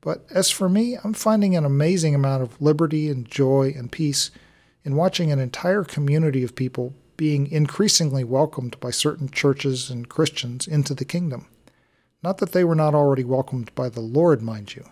But 0.00 0.24
as 0.30 0.50
for 0.50 0.68
me, 0.68 0.96
I'm 1.02 1.14
finding 1.14 1.56
an 1.56 1.64
amazing 1.64 2.14
amount 2.14 2.42
of 2.42 2.60
liberty 2.62 3.10
and 3.10 3.28
joy 3.28 3.74
and 3.76 3.90
peace 3.90 4.30
in 4.84 4.94
watching 4.94 5.32
an 5.32 5.40
entire 5.40 5.82
community 5.82 6.44
of 6.44 6.54
people 6.54 6.94
being 7.16 7.50
increasingly 7.50 8.22
welcomed 8.22 8.78
by 8.78 8.90
certain 8.90 9.28
churches 9.28 9.90
and 9.90 10.08
Christians 10.08 10.68
into 10.68 10.94
the 10.94 11.04
kingdom. 11.04 11.46
Not 12.22 12.38
that 12.38 12.52
they 12.52 12.62
were 12.62 12.74
not 12.74 12.94
already 12.94 13.24
welcomed 13.24 13.74
by 13.74 13.88
the 13.88 14.00
Lord, 14.00 14.42
mind 14.42 14.74
you, 14.76 14.84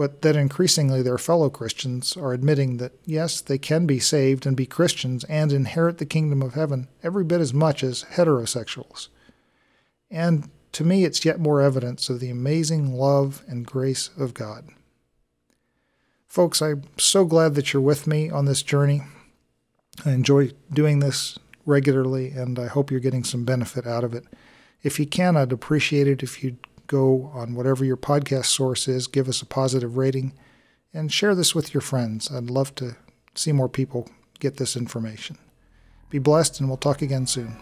but 0.00 0.22
that 0.22 0.34
increasingly 0.34 1.02
their 1.02 1.18
fellow 1.18 1.50
Christians 1.50 2.16
are 2.16 2.32
admitting 2.32 2.78
that, 2.78 2.92
yes, 3.04 3.42
they 3.42 3.58
can 3.58 3.84
be 3.84 3.98
saved 3.98 4.46
and 4.46 4.56
be 4.56 4.64
Christians 4.64 5.24
and 5.24 5.52
inherit 5.52 5.98
the 5.98 6.06
kingdom 6.06 6.40
of 6.40 6.54
heaven 6.54 6.88
every 7.02 7.22
bit 7.22 7.38
as 7.38 7.52
much 7.52 7.84
as 7.84 8.06
heterosexuals. 8.14 9.08
And 10.10 10.48
to 10.72 10.84
me, 10.84 11.04
it's 11.04 11.26
yet 11.26 11.38
more 11.38 11.60
evidence 11.60 12.08
of 12.08 12.18
the 12.18 12.30
amazing 12.30 12.94
love 12.94 13.42
and 13.46 13.66
grace 13.66 14.08
of 14.18 14.32
God. 14.32 14.70
Folks, 16.26 16.62
I'm 16.62 16.84
so 16.96 17.26
glad 17.26 17.54
that 17.54 17.74
you're 17.74 17.82
with 17.82 18.06
me 18.06 18.30
on 18.30 18.46
this 18.46 18.62
journey. 18.62 19.02
I 20.06 20.12
enjoy 20.12 20.52
doing 20.72 21.00
this 21.00 21.38
regularly, 21.66 22.30
and 22.30 22.58
I 22.58 22.68
hope 22.68 22.90
you're 22.90 23.00
getting 23.00 23.24
some 23.24 23.44
benefit 23.44 23.86
out 23.86 24.04
of 24.04 24.14
it. 24.14 24.24
If 24.82 24.98
you 24.98 25.04
can, 25.04 25.36
I'd 25.36 25.52
appreciate 25.52 26.08
it 26.08 26.22
if 26.22 26.42
you'd 26.42 26.56
go 26.90 27.30
on 27.32 27.54
whatever 27.54 27.84
your 27.84 27.96
podcast 27.96 28.46
source 28.46 28.88
is, 28.88 29.06
give 29.06 29.28
us 29.28 29.40
a 29.40 29.46
positive 29.46 29.96
rating, 29.96 30.32
and 30.92 31.12
share 31.12 31.36
this 31.36 31.54
with 31.54 31.72
your 31.72 31.80
friends. 31.80 32.32
I'd 32.32 32.50
love 32.50 32.74
to 32.76 32.96
see 33.36 33.52
more 33.52 33.68
people 33.68 34.10
get 34.40 34.56
this 34.56 34.76
information. 34.76 35.38
Be 36.10 36.18
blessed, 36.18 36.58
and 36.58 36.68
we'll 36.68 36.76
talk 36.76 37.00
again 37.00 37.28
soon. 37.28 37.56